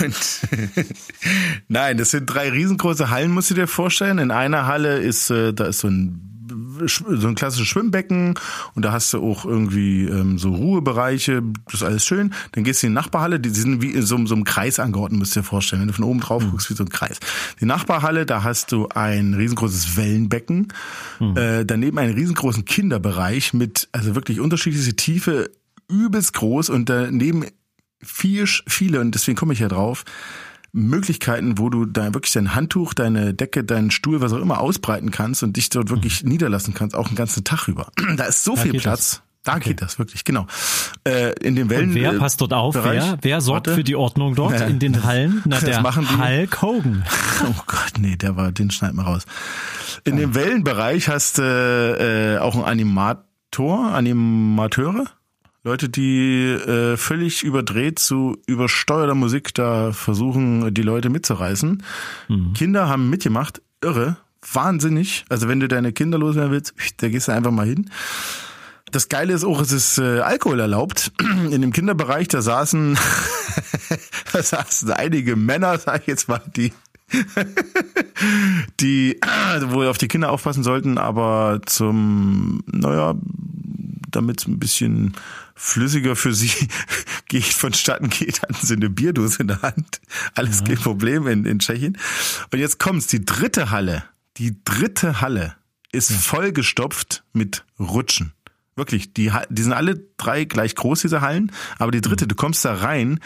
und 0.00 0.40
nein, 1.68 1.96
das 1.96 2.10
sind 2.10 2.26
drei 2.26 2.50
riesengroße 2.50 3.10
Hallen, 3.10 3.30
musst 3.30 3.50
du 3.50 3.54
dir 3.54 3.68
vorstellen. 3.68 4.18
In 4.18 4.32
einer 4.32 4.66
Halle 4.66 4.98
ist, 4.98 5.30
äh, 5.30 5.54
da 5.54 5.66
ist 5.66 5.78
so 5.78 5.88
ein 5.88 6.33
so 6.86 7.28
ein 7.28 7.34
klassisches 7.34 7.68
Schwimmbecken 7.68 8.34
und 8.74 8.84
da 8.84 8.92
hast 8.92 9.12
du 9.12 9.22
auch 9.22 9.44
irgendwie 9.44 10.04
ähm, 10.04 10.38
so 10.38 10.50
Ruhebereiche, 10.50 11.42
das 11.66 11.74
ist 11.74 11.82
alles 11.82 12.04
schön. 12.04 12.32
Dann 12.52 12.64
gehst 12.64 12.82
du 12.82 12.86
in 12.86 12.92
die 12.92 12.94
Nachbarhalle, 12.94 13.40
die 13.40 13.50
sind 13.50 13.82
wie 13.82 13.90
in 13.90 14.02
so, 14.02 14.24
so 14.26 14.34
einem 14.34 14.44
Kreis 14.44 14.78
angeordnet, 14.78 15.18
musst 15.18 15.36
du 15.36 15.40
dir 15.40 15.44
vorstellen. 15.44 15.82
Wenn 15.82 15.88
du 15.88 15.94
von 15.94 16.04
oben 16.04 16.20
drauf 16.20 16.44
mhm. 16.44 16.50
guckst, 16.50 16.70
wie 16.70 16.74
so 16.74 16.84
ein 16.84 16.88
Kreis. 16.88 17.18
Die 17.60 17.66
Nachbarhalle, 17.66 18.26
da 18.26 18.42
hast 18.42 18.72
du 18.72 18.88
ein 18.88 19.34
riesengroßes 19.34 19.96
Wellenbecken, 19.96 20.68
mhm. 21.20 21.36
äh, 21.36 21.64
daneben 21.64 21.98
einen 21.98 22.14
riesengroßen 22.14 22.64
Kinderbereich 22.64 23.54
mit 23.54 23.88
also 23.92 24.14
wirklich 24.14 24.40
unterschiedliche 24.40 24.94
Tiefe, 24.94 25.50
übelst 25.88 26.32
groß 26.34 26.70
und 26.70 26.88
daneben 26.88 27.44
viel, 28.02 28.46
viele, 28.66 29.00
und 29.00 29.14
deswegen 29.14 29.36
komme 29.36 29.52
ich 29.52 29.60
ja 29.60 29.68
drauf, 29.68 30.04
Möglichkeiten, 30.74 31.58
wo 31.58 31.70
du 31.70 31.86
da 31.86 32.12
wirklich 32.14 32.32
dein 32.32 32.54
Handtuch, 32.54 32.94
deine 32.94 33.32
Decke, 33.32 33.62
deinen 33.62 33.92
Stuhl, 33.92 34.20
was 34.20 34.32
auch 34.32 34.40
immer 34.40 34.60
ausbreiten 34.60 35.12
kannst 35.12 35.44
und 35.44 35.56
dich 35.56 35.68
dort 35.70 35.88
wirklich 35.88 36.24
mhm. 36.24 36.30
niederlassen 36.30 36.74
kannst, 36.74 36.96
auch 36.96 37.06
einen 37.06 37.16
ganzen 37.16 37.44
Tag 37.44 37.68
über. 37.68 37.88
Da 38.16 38.24
ist 38.24 38.44
so 38.44 38.54
da 38.54 38.62
viel 38.62 38.72
Platz. 38.78 39.10
Das. 39.10 39.22
Da 39.44 39.56
okay. 39.56 39.70
geht 39.70 39.82
das 39.82 39.98
wirklich, 39.98 40.24
genau. 40.24 40.46
Äh, 41.06 41.34
in 41.42 41.54
den 41.54 41.68
Wellen. 41.68 41.90
Und 41.90 41.94
wer 41.94 42.14
passt 42.14 42.40
dort 42.40 42.54
auf? 42.54 42.72
Bereich? 42.72 43.02
Wer, 43.02 43.18
wer 43.20 43.40
sorgt 43.42 43.66
Warte. 43.66 43.76
für 43.76 43.84
die 43.84 43.94
Ordnung 43.94 44.34
dort 44.34 44.58
ja. 44.58 44.66
in 44.66 44.78
den 44.78 45.04
Hallen? 45.04 45.42
Na, 45.44 45.56
das 45.56 45.64
der 45.64 45.82
machen 45.82 46.08
die. 46.10 46.16
Hulk 46.16 46.62
Hogan. 46.62 47.04
Oh 47.46 47.62
Gott, 47.66 47.98
nee, 47.98 48.16
der 48.16 48.36
war, 48.36 48.52
den 48.52 48.70
schneid 48.70 48.94
mal 48.94 49.02
raus. 49.02 49.24
In 50.04 50.14
ja. 50.14 50.20
dem 50.20 50.34
Wellenbereich 50.34 51.08
hast 51.08 51.38
du 51.38 51.42
äh, 51.42 52.38
auch 52.38 52.54
einen 52.54 52.64
Animator, 52.64 53.92
Animateure. 53.92 55.06
Leute, 55.66 55.88
die 55.88 56.50
äh, 56.50 56.98
völlig 56.98 57.42
überdreht 57.42 57.98
zu 57.98 58.36
übersteuerter 58.46 59.14
Musik 59.14 59.54
da 59.54 59.92
versuchen, 59.92 60.74
die 60.74 60.82
Leute 60.82 61.08
mitzureißen. 61.08 61.82
Mhm. 62.28 62.52
Kinder 62.52 62.86
haben 62.86 63.08
mitgemacht, 63.08 63.62
irre, 63.80 64.18
wahnsinnig. 64.52 65.24
Also 65.30 65.48
wenn 65.48 65.60
du 65.60 65.68
deine 65.68 65.94
Kinder 65.94 66.18
loswerden 66.18 66.52
willst, 66.52 66.74
da 66.98 67.08
gehst 67.08 67.28
du 67.28 67.32
einfach 67.32 67.50
mal 67.50 67.66
hin. 67.66 67.90
Das 68.92 69.08
Geile 69.08 69.32
ist 69.32 69.42
auch, 69.42 69.58
es 69.58 69.72
ist 69.72 69.96
äh, 69.96 70.20
Alkohol 70.20 70.60
erlaubt. 70.60 71.12
In 71.50 71.62
dem 71.62 71.72
Kinderbereich, 71.72 72.28
da 72.28 72.42
saßen, 72.42 72.98
da 74.34 74.42
saßen 74.42 74.90
einige 74.90 75.34
Männer, 75.34 75.78
sag 75.78 76.02
ich 76.02 76.08
jetzt 76.08 76.28
mal, 76.28 76.42
die 76.54 76.74
die 78.80 79.18
wohl 79.68 79.88
auf 79.88 79.96
die 79.98 80.08
Kinder 80.08 80.30
aufpassen 80.30 80.62
sollten, 80.62 80.98
aber 80.98 81.60
zum, 81.64 82.62
naja, 82.66 83.14
damit 84.16 84.40
es 84.40 84.46
ein 84.46 84.58
bisschen 84.58 85.14
flüssiger 85.54 86.16
für 86.16 86.34
sie 86.34 86.52
geht 87.28 87.44
vonstatten 87.44 88.10
geht, 88.10 88.42
hatten 88.42 88.66
sie 88.66 88.74
eine 88.74 88.90
Bierdose 88.90 89.40
in 89.40 89.48
der 89.48 89.62
Hand. 89.62 90.00
Alles 90.34 90.60
ja. 90.60 90.66
kein 90.66 90.78
Problem 90.78 91.26
in, 91.26 91.44
in 91.44 91.58
Tschechien. 91.58 91.98
Und 92.52 92.58
jetzt 92.58 92.78
kommt's, 92.78 93.06
die 93.06 93.24
dritte 93.24 93.70
Halle, 93.70 94.04
die 94.36 94.56
dritte 94.64 95.20
Halle 95.20 95.54
ist 95.92 96.10
ja. 96.10 96.16
vollgestopft 96.16 97.24
mit 97.32 97.64
Rutschen. 97.78 98.32
Wirklich, 98.76 99.12
die, 99.12 99.30
die 99.50 99.62
sind 99.62 99.72
alle 99.72 100.00
drei 100.16 100.44
gleich 100.44 100.74
groß, 100.74 101.02
diese 101.02 101.20
Hallen, 101.20 101.52
aber 101.78 101.92
die 101.92 102.00
dritte, 102.00 102.24
mhm. 102.24 102.28
du 102.30 102.34
kommst 102.34 102.64
da 102.64 102.74
rein 102.74 103.20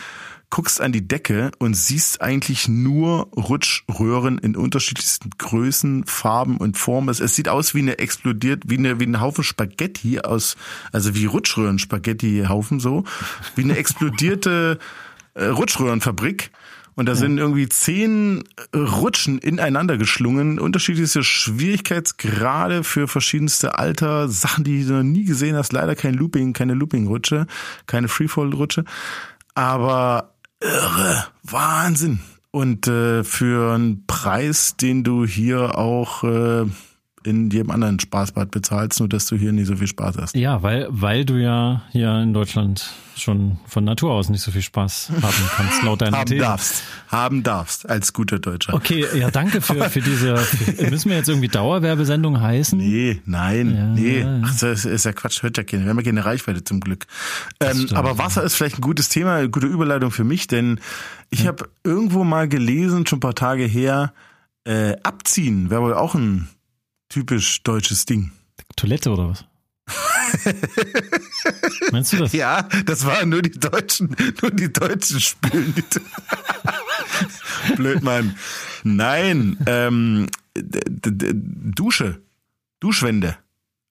guckst 0.51 0.81
an 0.81 0.93
die 0.93 1.07
Decke 1.07 1.51
und 1.59 1.75
siehst 1.75 2.23
eigentlich 2.23 2.69
nur 2.69 3.29
Rutschröhren 3.37 4.39
in 4.39 4.57
unterschiedlichsten 4.57 5.31
Größen, 5.37 6.05
Farben 6.07 6.57
und 6.57 6.79
Formen. 6.79 7.09
Es, 7.11 7.21
es 7.21 7.35
sieht 7.35 7.49
aus 7.49 7.75
wie 7.75 7.81
eine 7.81 7.99
explodiert, 7.99 8.65
wie 8.67 8.79
eine, 8.79 8.99
wie 8.99 9.07
ein 9.07 9.21
Haufen 9.21 9.45
Spaghetti 9.45 10.21
aus, 10.21 10.57
also 10.93 11.15
wie 11.15 11.27
Rutschröhren-Spaghetti-Haufen 11.27 12.81
so, 12.81 13.05
wie 13.57 13.63
eine 13.63 13.77
explodierte 13.77 14.79
äh, 15.35 15.47
Rutschröhrenfabrik. 15.47 16.51
Und 16.95 17.07
da 17.07 17.15
sind 17.15 17.39
irgendwie 17.39 17.69
zehn 17.69 18.43
Rutschen 18.75 19.39
ineinander 19.39 19.99
geschlungen, 19.99 20.59
unterschiedliche 20.59 21.23
Schwierigkeitsgrade 21.23 22.83
für 22.83 23.07
verschiedenste 23.07 23.79
Alter, 23.79 24.29
Sachen, 24.29 24.65
die 24.65 24.85
du 24.85 24.95
noch 24.95 25.03
nie 25.05 25.25
gesehen 25.25 25.55
hast. 25.55 25.73
Leider 25.73 25.95
kein 25.95 26.15
Looping, 26.15 26.55
keine 26.55 26.75
Looping-Rutsche, 26.75 27.47
keine 27.87 28.09
Freefall-Rutsche. 28.09 28.85
Aber 29.55 30.35
irre, 30.61 31.27
Wahnsinn. 31.43 32.21
Und 32.51 32.87
äh, 32.87 33.25
für 33.25 33.75
einen 33.75 34.07
Preis, 34.07 34.77
den 34.77 35.05
du 35.05 35.27
hier 35.27 35.77
auch 35.77 36.25
äh, 36.25 36.65
in 37.25 37.51
jedem 37.51 37.71
anderen 37.71 37.99
Spaßbad 37.99 38.51
bezahlst, 38.51 39.01
nur 39.01 39.09
dass 39.09 39.27
du 39.27 39.37
hier 39.37 39.53
nicht 39.53 39.67
so 39.67 39.77
viel 39.77 39.87
Spaß 39.87 40.17
hast. 40.19 40.37
Ja, 40.37 40.63
weil, 40.63 40.87
weil 40.91 41.25
du 41.25 41.35
ja 41.35 41.83
hier 41.91 42.15
in 42.21 42.33
Deutschland 42.33 42.91
schon 43.17 43.59
von 43.67 43.85
Natur 43.85 44.13
aus 44.13 44.29
nicht 44.29 44.43
so 44.43 44.51
viel 44.51 44.63
Spaß 44.63 45.11
haben 45.23 45.51
kannst, 45.57 45.83
laut 45.83 46.01
deiner 46.01 46.19
Haben 46.19 46.29
These. 46.29 46.41
darfst. 46.41 46.83
Haben 47.09 47.43
darfst, 47.43 47.89
als 47.89 48.13
guter 48.13 48.39
Deutscher. 48.39 48.75
Okay, 48.75 49.07
ja, 49.15 49.31
danke 49.31 49.61
für, 49.61 49.91
für 49.91 50.01
diese, 50.01 50.37
für, 50.37 50.91
müssen 50.91 51.11
wir 51.11 51.17
jetzt 51.17 51.29
irgendwie 51.29 51.49
Dauerwerbesendung 51.49 52.41
heißen? 52.41 52.79
Nee, 52.79 53.21
nein, 53.25 53.75
ja, 53.75 53.87
nee. 53.87 54.27
Ach, 54.45 54.57
das 54.59 54.85
ist 54.85 55.05
ja 55.05 55.13
Quatsch, 55.13 55.43
hört 55.43 55.57
ja 55.57 55.65
keiner. 55.65 55.85
Wir 55.85 55.91
haben 55.91 55.99
ja 55.99 56.05
keine 56.05 56.25
Reichweite 56.25 56.63
zum 56.63 56.81
Glück. 56.81 57.07
Ähm, 57.61 57.89
aber 57.95 58.19
Wasser 58.19 58.43
ist 58.43 58.55
vielleicht 58.55 58.79
ein 58.79 58.83
gutes 58.83 59.09
Thema, 59.09 59.37
eine 59.37 59.51
gute 59.51 59.67
Überleitung 59.67 60.11
für 60.11 60.25
mich, 60.25 60.47
denn 60.47 60.81
ich 61.31 61.41
ja. 61.41 61.49
habe 61.49 61.69
irgendwo 61.85 62.25
mal 62.25 62.49
gelesen, 62.49 63.07
schon 63.07 63.19
ein 63.19 63.21
paar 63.21 63.35
Tage 63.35 63.65
her, 63.65 64.13
äh, 64.65 64.97
abziehen 65.03 65.71
wäre 65.71 65.83
wohl 65.83 65.95
auch 65.95 66.15
ein 66.15 66.49
typisch 67.09 67.63
deutsches 67.63 68.05
Ding. 68.05 68.33
Toilette 68.77 69.11
oder 69.11 69.31
was? 69.31 69.45
Meinst 71.93 72.13
du 72.13 72.19
das? 72.19 72.33
Ja, 72.33 72.69
das 72.85 73.07
waren 73.07 73.31
nur 73.31 73.43
die 73.43 73.59
Deutschen, 73.59 74.15
nur 74.43 74.51
die 74.51 74.73
Deutschen 74.73 75.21
spülen. 75.21 75.75
Blöd, 77.77 78.03
Mann. 78.03 78.37
Nein, 78.85 79.57
ähm, 79.67 80.29
Dusche, 80.55 82.21
Duschwände. 82.81 83.39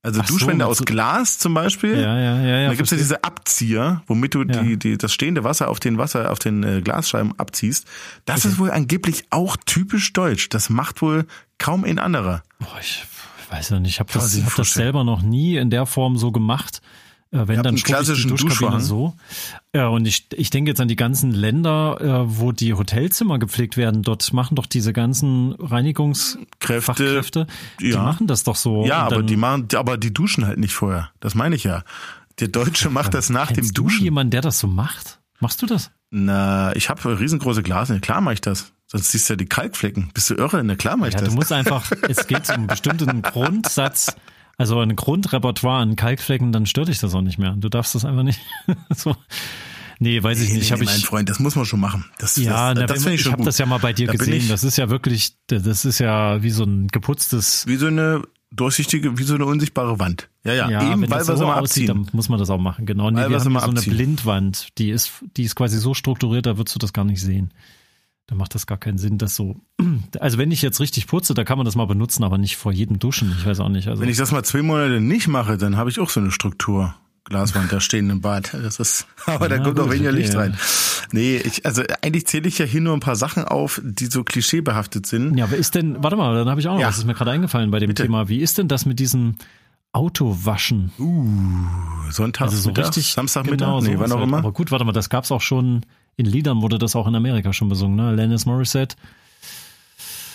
Also 0.08 0.22
Ach 0.24 0.26
Duschwände 0.26 0.64
so, 0.64 0.72
aus 0.72 0.86
Glas 0.86 1.38
zum 1.38 1.54
Beispiel. 1.54 2.00
Ja, 2.00 2.18
ja, 2.18 2.42
ja. 2.42 2.60
ja 2.60 2.68
da 2.70 2.76
gibt's 2.76 2.92
ja 2.92 2.98
diese 2.98 3.26
Abzieher, 3.26 4.04
womit 4.08 4.36
du 4.36 4.44
ja. 4.44 4.64
die, 4.64 4.78
die, 4.78 4.98
das 4.98 5.12
stehende 5.12 5.44
Wasser 5.44 5.68
auf 5.68 5.82
den 5.82 5.98
Wasser, 5.98 6.32
auf 6.32 6.40
den 6.40 6.64
äh, 6.64 6.82
Glasscheiben 6.82 7.38
abziehst. 7.38 7.86
Das 8.24 8.40
okay. 8.40 8.48
ist 8.48 8.60
wohl 8.60 8.72
angeblich 8.72 9.26
auch 9.32 9.58
typisch 9.66 10.14
deutsch. 10.14 10.48
Das 10.48 10.70
macht 10.70 11.02
wohl 11.02 11.26
kaum 11.58 11.84
ein 11.84 12.00
anderer. 12.00 12.42
Boah, 12.60 12.80
ich 12.80 13.06
weiß 13.50 13.72
ja 13.72 13.82
nicht, 13.82 13.96
ich 13.96 14.00
habe 14.00 14.10
das, 14.14 14.42
hab 14.42 14.56
das 14.56 14.72
selber 14.72 15.04
noch 15.04 15.22
nie 15.22 15.58
in 15.58 15.70
der 15.70 15.86
Form 15.86 16.16
so 16.18 16.32
gemacht. 16.32 16.82
Äh, 17.32 17.48
wenn 17.48 17.62
dann 17.62 17.76
klassischen 17.76 18.36
die 18.36 18.44
Duschkabine 18.44 18.80
so. 18.80 19.14
Ja, 19.76 19.90
und 19.90 20.06
ich, 20.06 20.28
ich 20.34 20.50
denke 20.50 20.72
jetzt 20.72 20.80
an 20.80 20.88
die 20.88 20.96
ganzen 20.96 21.32
Länder, 21.32 21.98
äh, 22.00 22.40
wo 22.40 22.52
die 22.52 22.74
Hotelzimmer 22.74 23.38
gepflegt 23.38 23.76
werden. 23.76 24.02
Dort 24.02 24.32
machen 24.34 24.56
doch 24.56 24.66
diese 24.66 24.94
ganzen 24.94 25.54
Reinigungskräfte, 25.54 27.48
die 27.82 27.90
ja. 27.90 28.02
machen 28.02 28.28
das 28.28 28.44
doch 28.44 28.56
so. 28.56 28.86
Ja, 28.86 29.00
aber 29.00 29.24
die 29.24 29.36
machen, 29.36 29.68
aber 29.76 29.98
die 29.98 30.14
duschen 30.14 30.46
halt 30.46 30.58
nicht 30.58 30.74
vorher. 30.74 31.12
Das 31.20 31.36
meine 31.36 31.56
ich 31.56 31.66
ja. 31.66 31.84
Der 32.40 32.48
Deutsche 32.48 32.90
macht 32.90 33.14
das 33.14 33.30
nach 33.30 33.52
dem 33.52 33.74
Duschen. 33.74 34.00
Du 34.00 34.04
jemand, 34.06 34.34
der 34.34 34.42
das 34.42 34.60
so 34.60 34.68
macht? 34.68 35.20
Machst 35.40 35.62
du 35.62 35.66
das? 35.66 35.92
Na, 36.10 36.76
ich 36.76 36.90
habe 36.90 37.20
riesengroße 37.20 37.64
Glase. 37.64 38.00
Klar 38.00 38.22
mache 38.22 38.36
ich 38.36 38.42
das. 38.42 38.72
Sonst 38.86 39.12
siehst 39.12 39.28
du 39.28 39.34
ja 39.34 39.38
die 39.38 39.48
Kalkflecken. 39.48 40.12
Bist 40.14 40.30
du 40.30 40.36
irre? 40.36 40.64
Na 40.64 40.76
klar 40.76 40.96
mach 40.96 41.08
ich 41.08 41.14
ja, 41.14 41.20
das. 41.20 41.30
Du 41.30 41.36
musst 41.36 41.52
einfach, 41.52 41.92
es 42.08 42.28
geht 42.28 42.48
um 42.50 42.56
einen 42.56 42.68
bestimmten 42.68 43.22
Grundsatz 43.22 44.16
Also 44.58 44.80
ein 44.80 44.96
Grundrepertoire 44.96 45.78
an 45.82 45.96
Kalkflecken, 45.96 46.52
dann 46.52 46.66
stört 46.66 46.88
dich 46.88 47.00
das 47.00 47.14
auch 47.14 47.22
nicht 47.22 47.38
mehr. 47.38 47.52
Du 47.58 47.70
darfst 47.70 47.94
das 47.96 48.06
einfach 48.06 48.24
nicht 48.24 48.40
so. 48.96 49.16
Nee, 50.00 50.22
weiß 50.22 50.42
ich 50.42 50.50
Nee, 50.50 50.58
nicht. 50.60 50.72
nee, 50.72 50.84
mein 50.86 50.96
ich, 50.98 51.06
Freund, 51.06 51.30
das 51.30 51.40
muss 51.40 51.56
man 51.56 51.66
schon 51.66 51.80
machen. 51.80 52.06
Das, 52.20 52.36
ja, 52.38 52.74
das, 52.74 52.86
das 52.88 52.98
finde 53.00 53.14
ich 53.14 53.16
ich 53.16 53.24
schon 53.24 53.34
habe 53.34 53.44
das 53.44 53.58
ja 53.58 53.66
mal 53.66 53.80
bei 53.80 53.94
dir 53.94 54.08
Da 54.08 54.14
gesehen. 54.14 54.34
ich- 54.36 54.48
Das 54.50 54.64
ist 54.64 54.78
ja 54.78 54.90
wirklich, 54.90 55.34
das 55.48 55.86
ist 55.86 56.00
ja 56.00 56.42
wie 56.44 56.52
so 56.52 56.64
ein 56.64 56.88
geputztes. 56.88 57.66
Wie 57.68 57.78
so 57.78 57.88
eine 57.88 58.22
durchsichtige, 58.52 59.18
wie 59.18 59.24
so 59.24 59.36
eine 59.36 59.46
unsichtbare 59.46 60.00
Wand. 60.00 60.30
Ja, 60.44 60.54
ja, 60.54 60.70
Ja, 60.70 60.92
eben, 60.92 61.02
wenn 61.02 61.10
weil 61.12 61.20
das 61.20 61.28
wir 61.28 61.38
so 61.38 61.46
aussieht, 61.48 61.90
abziehen. 61.90 62.06
dann 62.06 62.10
muss 62.14 62.30
man 62.30 62.40
das 62.40 62.50
auch 62.50 62.60
machen. 62.60 62.86
Genau. 62.86 63.10
Nee, 63.12 63.18
Weil 63.22 63.30
wir 63.32 63.40
haben 63.40 63.44
so 63.54 63.60
eine 63.60 63.62
abziehen. 63.78 63.94
Blindwand, 63.94 64.68
die 64.78 64.90
ist, 64.90 65.12
die 65.36 65.44
ist 65.44 65.56
quasi 65.56 65.78
so 65.80 65.94
strukturiert, 65.94 66.46
da 66.46 66.58
würdest 66.58 66.76
du 66.76 66.80
das 66.80 66.94
gar 66.94 67.04
nicht 67.06 67.22
sehen. 67.22 67.52
Da 68.30 68.36
macht 68.36 68.54
das 68.56 68.68
gar 68.68 68.78
keinen 68.78 68.98
Sinn, 68.98 69.18
das 69.18 69.36
so. 69.36 69.56
Also 70.20 70.38
wenn 70.38 70.52
ich 70.52 70.62
jetzt 70.62 70.80
richtig 70.80 71.08
putze, 71.08 71.34
da 71.34 71.44
kann 71.44 71.58
man 71.58 71.66
das 71.66 71.76
mal 71.76 71.86
benutzen, 71.86 72.24
aber 72.24 72.38
nicht 72.38 72.58
vor 72.58 72.72
jedem 72.72 73.00
Duschen. 73.00 73.34
Ich 73.40 73.46
weiß 73.46 73.60
auch 73.62 73.70
nicht. 73.70 73.88
Also 73.88 74.02
Wenn 74.02 74.10
ich 74.10 74.18
das 74.18 74.32
mal 74.32 74.44
zwei 74.44 74.62
Monate 74.62 75.00
nicht 75.02 75.28
mache, 75.28 75.58
dann 75.58 75.78
habe 75.78 75.90
ich 75.90 76.00
auch 76.00 76.10
so 76.10 76.20
eine 76.20 76.32
Struktur. 76.32 76.94
Glaswand 77.26 77.72
da 77.74 77.80
stehen 77.82 78.10
im 78.10 78.22
Bad. 78.22 78.54
Das 78.54 78.80
ist, 78.80 79.06
aber 79.26 79.50
da 79.50 79.58
Ja, 79.58 79.64
kommt 79.64 79.80
auch 79.80 79.90
weniger 79.92 80.12
Licht 80.14 80.34
ja. 80.34 80.40
rein. 80.40 80.58
Nee, 81.12 81.38
ich, 81.38 81.66
also 81.66 81.84
eigentlich 82.02 82.26
zähle 82.28 82.48
ich 82.48 82.58
ja 82.58 82.66
hier 82.66 82.82
nur 82.82 82.94
ein 82.94 83.00
paar 83.02 83.16
Sachen 83.18 83.44
auf, 83.46 83.82
die 83.84 84.06
so 84.08 84.24
klischeebehaftet 84.24 85.06
sind. 85.06 85.38
Ja, 85.38 85.46
aber 85.46 85.56
ist 85.58 85.76
denn, 85.76 86.02
warte 86.04 86.16
mal, 86.18 86.34
dann 86.36 86.50
habe 86.50 86.60
ich 86.62 86.68
auch 86.68 86.74
noch, 86.76 86.82
Ja. 86.82 86.88
was 86.88 86.98
ist 86.98 87.06
mir 87.06 87.14
gerade 87.14 87.32
eingefallen 87.32 87.70
bei 87.72 87.80
dem 87.80 87.88
Bitte. 87.90 88.04
Thema. 88.04 88.28
Wie 88.30 88.40
ist 88.40 88.58
denn 88.58 88.68
das 88.68 88.86
mit 88.86 89.00
diesem 89.00 89.36
Autowaschen? 89.94 90.92
Sonntag, 92.12 92.46
Also 92.46 92.58
so 92.58 92.70
Mittag, 92.70 92.86
richtig. 92.86 93.14
Samstagmittag, 93.14 93.58
genau, 93.68 93.82
nee, 93.82 93.96
wann 93.98 94.12
auch 94.12 94.18
halt. 94.18 94.28
immer. 94.28 94.38
Aber 94.38 94.52
gut, 94.52 94.72
warte 94.72 94.86
mal, 94.86 94.92
das 94.92 95.10
gab's 95.10 95.32
auch 95.32 95.42
schon, 95.42 95.86
in 96.18 96.26
Liedern 96.26 96.62
wurde 96.62 96.78
das 96.80 96.96
auch 96.96 97.08
in 97.08 97.16
Amerika 97.16 97.54
schon 97.54 97.70
besungen, 97.70 97.96
ne? 97.96 98.08
Alanis 98.10 98.46
Morissette. 98.46 98.96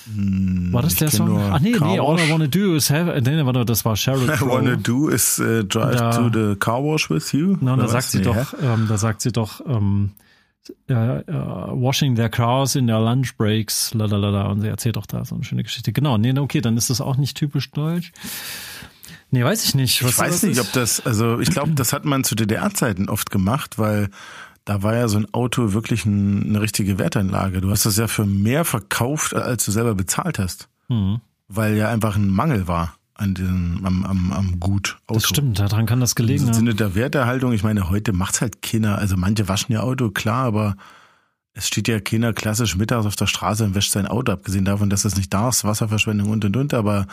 War 0.07 0.83
das 0.83 0.97
der 0.97 1.11
Song? 1.11 1.39
Ach 1.39 1.61
nee, 1.61 1.77
nee, 1.79 1.99
All 2.01 2.19
I. 2.19 2.31
Wanna 2.33 2.47
Do 2.49 2.75
is 2.75 2.91
have, 2.91 3.21
nee, 3.21 3.45
warte, 3.45 3.65
das 3.65 3.85
war 3.85 3.95
Sheryl 3.97 4.29
I 4.29 4.37
Crow. 4.37 4.49
wanna 4.49 4.77
do 4.77 5.09
is 5.09 5.39
uh, 5.39 5.63
drive 5.63 5.97
Da- 5.97 6.11
to 6.11 6.29
the 6.33 6.57
car 6.57 6.83
wash 6.83 7.09
with 7.11 7.33
you. 7.33 7.57
Na, 7.61 7.77
da 7.77 7.87
sagt 7.87 8.11
sie 8.11 8.19
Nee, 8.19 8.25
doch, 8.25 8.55
ähm, 8.61 8.87
da 8.89 8.99
sagt 8.99 9.21
sie 9.21 9.31
doch, 9.31 9.61
ähm, 9.67 10.11
äh, 10.89 10.93
äh, 10.93 11.23
washing 11.27 12.17
their 12.17 12.29
cars 12.29 12.75
in 12.75 12.87
their 12.89 12.99
lunch 13.01 13.37
breaks, 13.37 13.95
lalalala, 13.95 14.47
und 14.47 14.61
sie 14.61 14.69
erzählt 14.69 14.97
doch 14.97 15.07
da 15.07 15.25
so 15.25 15.37
eine 15.37 15.45
schöne 15.45 15.63
Geschichte. 15.63 15.93
Genau, 15.93 16.19
nee, 16.19 16.37
okay, 16.37 16.61
dann 16.61 16.77
ist 16.77 16.91
das 16.91 17.01
auch 17.01 17.17
nicht 17.17 17.37
typisch 17.37 17.71
deutsch. 17.71 18.13
Nee, 19.31 19.45
weiß 19.45 19.65
ich 19.65 19.75
nicht. 19.77 20.03
Ich 20.03 20.19
weiß 20.19 20.43
nicht, 20.43 20.59
ist. 20.59 20.67
ob 20.67 20.73
das, 20.73 21.05
also 21.07 21.39
ich 21.41 21.51
glaube, 21.51 21.71
das 21.73 21.93
hat 21.93 22.05
man 22.05 22.23
zu 22.25 22.35
DDR-Zeiten 22.35 23.09
oft 23.09 23.31
gemacht, 23.31 23.79
weil 23.79 24.11
da 24.65 24.83
war 24.83 24.95
ja 24.95 25.09
so 25.09 25.19
ein 25.19 25.33
Auto 25.35 25.73
wirklich 25.73 26.05
ein, 26.07 26.45
eine 26.45 26.61
richtige 26.61 26.99
Wertanlage. 26.99 27.61
Du 27.61 27.71
hast 27.71 27.85
das 27.87 27.97
ja 27.97 28.07
für 28.09 28.27
mehr 28.27 28.65
verkauft, 28.65 29.35
als 29.35 29.65
du 29.65 29.73
selber 29.73 29.95
bezahlt 29.95 30.39
hast. 30.39 30.69
Mhm. 30.89 31.21
Weil 31.49 31.77
ja 31.77 31.89
einfach 31.91 32.17
ein 32.17 32.29
Mangel 32.29 32.69
war 32.69 32.95
an 33.15 33.35
den, 33.35 33.81
am, 33.85 34.05
am, 34.05 34.33
am 34.33 34.61
Gut 34.61 34.99
Auto. 35.07 35.21
Das 35.21 35.29
stimmt, 35.29 35.59
daran 35.59 35.87
kann 35.87 36.01
das 36.01 36.15
gelegen 36.15 36.43
Im 36.43 36.47
haben. 36.49 36.55
Sinne 36.55 36.75
der 36.75 36.95
Werterhaltung, 36.95 37.53
ich 37.53 37.63
meine, 37.63 37.91
heute 37.91 38.13
macht's 38.13 38.41
halt 38.41 38.63
keiner. 38.63 38.99
Also 38.99 39.17
manche 39.17 39.49
waschen 39.49 39.73
ihr 39.73 39.83
Auto, 39.83 40.11
klar, 40.11 40.45
aber 40.47 40.77
es 41.55 41.67
steht 41.67 41.89
ja 41.89 42.01
keiner 42.01 42.33
klassisch 42.33 42.77
mittags 42.77 43.05
auf 43.05 43.17
der 43.17 43.27
Straße 43.27 43.65
und 43.65 43.75
wäscht 43.75 43.93
sein 43.93 44.07
Auto, 44.07 44.33
abgesehen 44.33 44.65
davon, 44.65 44.89
dass 44.89 45.05
es 45.05 45.17
nicht 45.17 45.33
da 45.35 45.51
ist, 45.51 45.65
Wasserverschwendung 45.65 46.31
und 46.31 46.45
und 46.45 46.57
und, 46.57 46.73
aber 46.73 47.07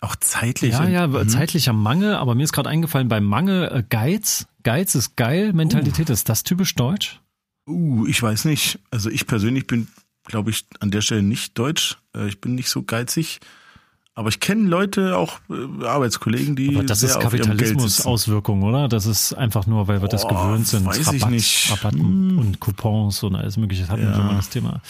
auch 0.00 0.16
zeitlich. 0.16 0.72
Ja, 0.72 0.86
ja, 0.88 1.06
Mhm. 1.06 1.28
zeitlicher 1.28 1.72
Mangel, 1.74 2.14
aber 2.14 2.34
mir 2.34 2.44
ist 2.44 2.52
gerade 2.52 2.70
eingefallen, 2.70 3.08
beim 3.08 3.24
Mangel 3.24 3.64
äh, 3.72 3.82
Geiz. 3.88 4.46
Geiz 4.66 4.96
ist 4.96 5.14
geil, 5.14 5.52
Mentalität, 5.52 6.10
ist 6.10 6.28
das 6.28 6.42
typisch 6.42 6.74
deutsch? 6.74 7.20
Uh, 7.68 8.04
ich 8.08 8.20
weiß 8.20 8.46
nicht. 8.46 8.80
Also 8.90 9.10
ich 9.10 9.28
persönlich 9.28 9.68
bin, 9.68 9.86
glaube 10.24 10.50
ich, 10.50 10.66
an 10.80 10.90
der 10.90 11.02
Stelle 11.02 11.22
nicht 11.22 11.56
deutsch. 11.56 11.98
Äh, 12.16 12.26
Ich 12.26 12.40
bin 12.40 12.56
nicht 12.56 12.68
so 12.68 12.82
geizig. 12.82 13.38
Aber 14.18 14.30
ich 14.30 14.40
kenne 14.40 14.66
Leute, 14.66 15.14
auch 15.18 15.40
äh, 15.50 15.84
Arbeitskollegen, 15.84 16.56
die 16.56 16.74
Aber 16.74 16.84
das 16.86 17.02
ist. 17.02 17.20
Kapitalismus-Auswirkung, 17.20 18.62
oder? 18.62 18.88
Das 18.88 19.04
ist 19.04 19.34
einfach 19.34 19.66
nur, 19.66 19.88
weil 19.88 20.00
wir 20.00 20.08
das 20.08 20.26
Boah, 20.26 20.46
gewöhnt 20.46 20.66
sind. 20.66 20.86
weiß 20.86 21.12
ich 21.12 21.26
nicht. 21.26 21.70
Rabatten 21.70 22.00
Hm. 22.00 22.38
und 22.38 22.58
Coupons 22.60 23.22
und 23.22 23.36
alles 23.36 23.58
mögliche. 23.58 23.82
Das 23.82 23.90
hatten 23.90 24.02
wir 24.02 24.08
Ja. 24.08 24.16
schon 24.16 24.26
mal 24.26 24.36
das 24.36 24.48
Thema. 24.48 24.80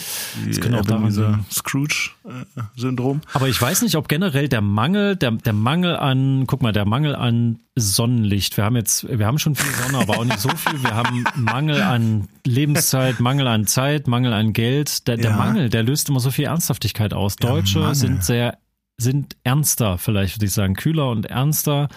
Das 0.46 0.60
könnte 0.60 0.78
auch 0.78 0.84
daran 0.84 1.10
liegen. 1.10 1.44
Scrooge-Syndrom. 1.50 3.20
Aber 3.32 3.48
ich 3.48 3.60
weiß 3.60 3.82
nicht, 3.82 3.96
ob 3.96 4.08
generell 4.08 4.48
der 4.48 4.60
Mangel, 4.60 5.16
der, 5.16 5.32
der 5.32 5.52
Mangel 5.52 5.96
an, 5.96 6.44
guck 6.46 6.62
mal, 6.62 6.72
der 6.72 6.84
Mangel 6.84 7.14
an 7.16 7.58
Sonnenlicht. 7.74 8.56
Wir 8.56 8.64
haben 8.64 8.76
jetzt, 8.76 9.06
wir 9.08 9.26
haben 9.26 9.38
schon 9.38 9.54
viel 9.54 9.72
Sonne, 9.74 9.98
aber 9.98 10.18
auch 10.18 10.24
nicht 10.24 10.38
so 10.40 10.48
viel. 10.50 10.82
Wir 10.82 10.94
haben 10.94 11.24
Mangel 11.34 11.82
an 11.82 12.28
Lebenszeit, 12.44 13.20
Mangel 13.20 13.46
an 13.48 13.66
Zeit, 13.66 14.06
Mangel 14.08 14.32
an 14.32 14.52
Geld. 14.52 15.06
Der, 15.08 15.16
der 15.16 15.32
Ja. 15.32 15.36
Mangel, 15.36 15.68
der 15.68 15.82
löst 15.82 16.08
immer 16.08 16.20
so 16.20 16.30
viel 16.30 16.44
Ernsthaftigkeit 16.46 17.12
aus. 17.12 17.36
Deutsche 17.36 17.94
sind 17.94 18.24
sehr, 18.24 18.56
sind 18.98 19.36
ernster, 19.44 19.98
vielleicht 19.98 20.36
würde 20.36 20.46
ich 20.46 20.52
sagen, 20.52 20.74
kühler 20.74 21.10
und 21.10 21.26
ernster. 21.26 21.88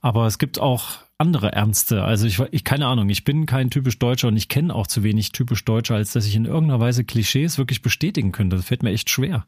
Aber 0.00 0.26
es 0.26 0.38
gibt 0.38 0.58
auch 0.58 0.98
andere 1.18 1.50
Ernste. 1.52 2.04
Also 2.04 2.26
ich, 2.26 2.38
ich 2.52 2.62
keine 2.62 2.86
Ahnung, 2.86 3.08
ich 3.08 3.24
bin 3.24 3.44
kein 3.44 3.70
typisch 3.70 3.98
Deutscher 3.98 4.28
und 4.28 4.36
ich 4.36 4.48
kenne 4.48 4.72
auch 4.72 4.86
zu 4.86 5.02
wenig 5.02 5.32
typisch 5.32 5.64
Deutscher, 5.64 5.96
als 5.96 6.12
dass 6.12 6.26
ich 6.26 6.36
in 6.36 6.44
irgendeiner 6.44 6.78
Weise 6.78 7.04
Klischees 7.04 7.58
wirklich 7.58 7.82
bestätigen 7.82 8.30
könnte. 8.30 8.56
Das 8.56 8.66
fällt 8.66 8.84
mir 8.84 8.90
echt 8.92 9.10
schwer. 9.10 9.44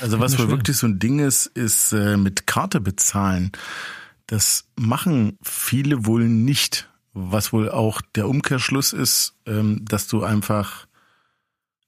Also 0.00 0.18
was 0.18 0.36
wohl 0.38 0.48
wirklich 0.48 0.76
so 0.76 0.88
ein 0.88 0.98
Ding 0.98 1.20
ist, 1.20 1.46
ist 1.46 1.92
äh, 1.92 2.16
mit 2.16 2.48
Karte 2.48 2.80
bezahlen. 2.80 3.52
Das 4.26 4.68
machen 4.74 5.38
viele 5.42 6.06
wohl 6.06 6.28
nicht. 6.28 6.88
Was 7.18 7.52
wohl 7.52 7.70
auch 7.70 8.02
der 8.14 8.28
Umkehrschluss 8.28 8.92
ist, 8.92 9.36
ähm, 9.46 9.84
dass 9.88 10.08
du 10.08 10.22
einfach, 10.22 10.86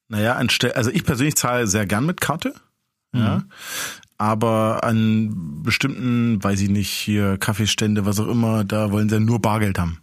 naja, 0.09 0.37
anstelle, 0.37 0.75
also 0.75 0.90
ich 0.90 1.05
persönlich 1.05 1.35
zahle 1.35 1.66
sehr 1.66 1.87
gern 1.87 2.07
mit 2.07 2.21
Karte. 2.21 2.55
Ja. 3.12 3.42
Aber 4.18 4.83
an 4.83 5.62
bestimmten, 5.62 6.42
weiß 6.42 6.61
ich 6.61 6.68
nicht, 6.70 6.90
hier 6.90 7.38
Kaffeestände, 7.38 8.04
was 8.04 8.18
auch 8.18 8.26
immer, 8.26 8.64
da 8.64 8.90
wollen 8.90 9.09
sie 9.09 9.20
nur 9.20 9.40
Bargeld 9.40 9.78
haben. 9.78 9.98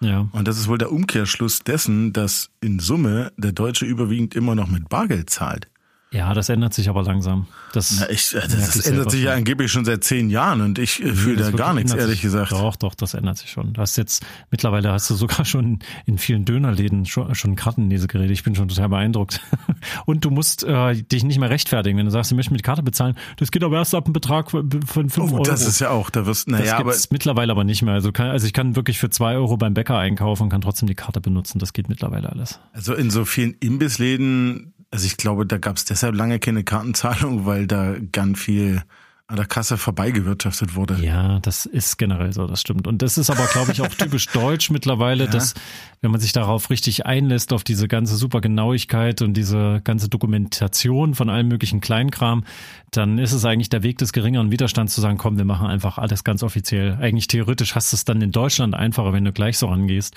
Ja. 0.00 0.28
Und 0.32 0.48
das 0.48 0.58
ist 0.58 0.66
wohl 0.66 0.78
der 0.78 0.90
Umkehrschluss 0.90 1.60
dessen, 1.60 2.12
dass 2.12 2.50
in 2.60 2.80
Summe 2.80 3.32
der 3.36 3.52
Deutsche 3.52 3.84
überwiegend 3.84 4.34
immer 4.34 4.54
noch 4.54 4.68
mit 4.68 4.88
Bargeld 4.88 5.30
zahlt. 5.30 5.68
Ja, 6.12 6.34
das 6.34 6.48
ändert 6.48 6.74
sich 6.74 6.88
aber 6.88 7.04
langsam. 7.04 7.46
Das, 7.72 8.04
ich, 8.10 8.34
äh, 8.34 8.40
das 8.40 8.74
ich 8.74 8.86
ändert 8.86 9.12
sich 9.12 9.22
ja 9.22 9.32
angeblich 9.34 9.70
schon 9.70 9.84
seit 9.84 10.02
zehn 10.02 10.28
Jahren 10.28 10.60
und 10.60 10.76
ich 10.80 11.00
äh, 11.00 11.12
fühle 11.14 11.36
das 11.36 11.52
da 11.52 11.56
gar 11.56 11.72
nichts, 11.72 11.92
ehrlich 11.94 12.14
sich. 12.14 12.22
gesagt. 12.22 12.50
Doch, 12.50 12.74
doch, 12.74 12.96
das 12.96 13.14
ändert 13.14 13.38
sich 13.38 13.50
schon. 13.52 13.74
Du 13.74 13.80
hast 13.80 13.96
jetzt, 13.96 14.26
mittlerweile 14.50 14.90
hast 14.90 15.08
du 15.08 15.14
sogar 15.14 15.44
schon 15.44 15.78
in 16.06 16.18
vielen 16.18 16.44
Dönerläden 16.44 17.06
schon, 17.06 17.32
schon 17.36 17.54
Kartenlesegeräte. 17.54 18.32
Ich 18.32 18.42
bin 18.42 18.56
schon 18.56 18.66
total 18.66 18.88
beeindruckt. 18.88 19.40
Und 20.04 20.24
du 20.24 20.30
musst 20.30 20.64
äh, 20.64 21.00
dich 21.00 21.22
nicht 21.22 21.38
mehr 21.38 21.48
rechtfertigen, 21.48 21.96
wenn 21.96 22.06
du 22.06 22.10
sagst, 22.10 22.32
du 22.32 22.34
möchtest 22.34 22.52
mit 22.52 22.64
Karte 22.64 22.82
bezahlen. 22.82 23.14
Das 23.36 23.52
geht 23.52 23.62
aber 23.62 23.76
erst 23.76 23.94
ab 23.94 24.06
einem 24.06 24.12
Betrag 24.12 24.50
von 24.50 24.68
5 24.68 25.16
Oh, 25.18 25.22
Euro. 25.34 25.42
das 25.44 25.64
ist 25.64 25.78
ja 25.80 25.90
auch, 25.90 26.10
da 26.10 26.26
wirst, 26.26 26.48
das 26.50 26.58
naja, 26.60 26.78
aber 26.78 26.92
mittlerweile 27.10 27.52
aber 27.52 27.62
nicht 27.62 27.82
mehr. 27.82 27.94
Also, 27.94 28.10
kann, 28.10 28.30
also 28.30 28.48
ich 28.48 28.52
kann 28.52 28.74
wirklich 28.74 28.98
für 28.98 29.10
zwei 29.10 29.36
Euro 29.36 29.56
beim 29.56 29.74
Bäcker 29.74 29.96
einkaufen 29.96 30.42
und 30.42 30.48
kann 30.48 30.60
trotzdem 30.60 30.88
die 30.88 30.96
Karte 30.96 31.20
benutzen. 31.20 31.60
Das 31.60 31.72
geht 31.72 31.88
mittlerweile 31.88 32.30
alles. 32.30 32.58
also 32.72 32.94
in 32.94 33.10
so 33.10 33.24
vielen 33.24 33.54
Imbissläden, 33.60 34.72
also 34.90 35.06
ich 35.06 35.16
glaube, 35.16 35.46
da 35.46 35.58
gab 35.58 35.76
es 35.76 35.84
deshalb 35.84 36.14
lange 36.14 36.38
keine 36.38 36.64
Kartenzahlung, 36.64 37.46
weil 37.46 37.66
da 37.66 37.94
ganz 38.12 38.38
viel 38.40 38.82
an 39.28 39.36
der 39.36 39.46
Kasse 39.46 39.78
vorbeigewirtschaftet 39.78 40.74
wurde. 40.74 40.96
Ja, 41.00 41.38
das 41.38 41.64
ist 41.64 41.98
generell 41.98 42.32
so, 42.32 42.48
das 42.48 42.60
stimmt. 42.60 42.88
Und 42.88 43.00
das 43.00 43.16
ist 43.16 43.30
aber, 43.30 43.46
glaube 43.46 43.70
ich, 43.70 43.80
auch 43.80 43.86
typisch 43.86 44.26
deutsch 44.32 44.70
mittlerweile, 44.70 45.26
Ja. 45.26 45.30
dass, 45.30 45.54
wenn 46.00 46.10
man 46.10 46.20
sich 46.20 46.32
darauf 46.32 46.68
richtig 46.68 47.06
einlässt, 47.06 47.52
auf 47.52 47.62
diese 47.62 47.86
ganze 47.86 48.16
Supergenauigkeit 48.16 49.22
und 49.22 49.34
diese 49.34 49.82
ganze 49.84 50.08
Dokumentation 50.08 51.14
von 51.14 51.30
allem 51.30 51.46
möglichen 51.46 51.80
Kleinkram, 51.80 52.42
dann 52.90 53.18
ist 53.18 53.30
es 53.32 53.44
eigentlich 53.44 53.68
der 53.68 53.84
Weg 53.84 53.98
des 53.98 54.12
geringeren 54.12 54.50
Widerstands 54.50 54.96
zu 54.96 55.00
sagen, 55.00 55.16
komm, 55.16 55.36
wir 55.38 55.44
machen 55.44 55.68
einfach 55.68 55.98
alles 55.98 56.24
ganz 56.24 56.42
offiziell. 56.42 56.98
Eigentlich 57.00 57.28
theoretisch 57.28 57.76
hast 57.76 57.92
du 57.92 57.96
es 57.96 58.04
dann 58.04 58.20
in 58.22 58.32
Deutschland 58.32 58.74
einfacher, 58.74 59.12
wenn 59.12 59.24
du 59.24 59.30
gleich 59.30 59.58
so 59.58 59.68
rangehst. 59.68 60.16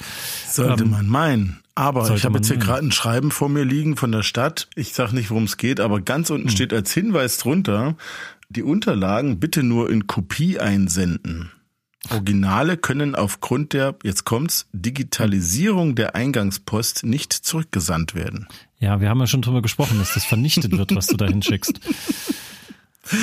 Sollte 0.49 0.85
Ähm, 0.85 0.89
man 0.89 1.05
meinen. 1.07 1.59
Aber 1.75 2.05
sollte 2.05 2.19
ich 2.19 2.25
habe 2.25 2.37
jetzt 2.37 2.47
hier 2.47 2.57
gerade 2.57 2.85
ein 2.85 2.91
Schreiben 2.91 3.31
vor 3.31 3.49
mir 3.49 3.63
liegen 3.63 3.95
von 3.95 4.11
der 4.11 4.23
Stadt. 4.23 4.67
Ich 4.75 4.93
sag 4.93 5.11
nicht, 5.11 5.31
worum 5.31 5.45
es 5.45 5.57
geht, 5.57 5.79
aber 5.79 6.01
ganz 6.01 6.29
Hm. 6.29 6.37
unten 6.37 6.49
steht 6.49 6.73
als 6.73 6.93
Hinweis 6.93 7.37
drunter, 7.37 7.95
die 8.49 8.63
Unterlagen 8.63 9.39
bitte 9.39 9.63
nur 9.63 9.89
in 9.89 10.05
Kopie 10.07 10.59
einsenden. 10.59 11.51
Originale 12.11 12.75
können 12.77 13.15
aufgrund 13.15 13.71
der, 13.73 13.95
jetzt 14.03 14.25
kommt's, 14.25 14.67
Digitalisierung 14.73 15.95
der 15.95 16.15
Eingangspost 16.15 17.05
nicht 17.05 17.31
zurückgesandt 17.31 18.13
werden. 18.13 18.47
Ja, 18.79 18.99
wir 18.99 19.09
haben 19.09 19.21
ja 19.21 19.27
schon 19.27 19.41
drüber 19.41 19.61
gesprochen, 19.61 19.97
dass 19.99 20.13
das 20.13 20.25
vernichtet 20.25 20.73
wird, 20.73 20.93
was 20.93 21.07
du 21.07 21.15
da 21.15 21.25
hinschickst. 21.29 21.79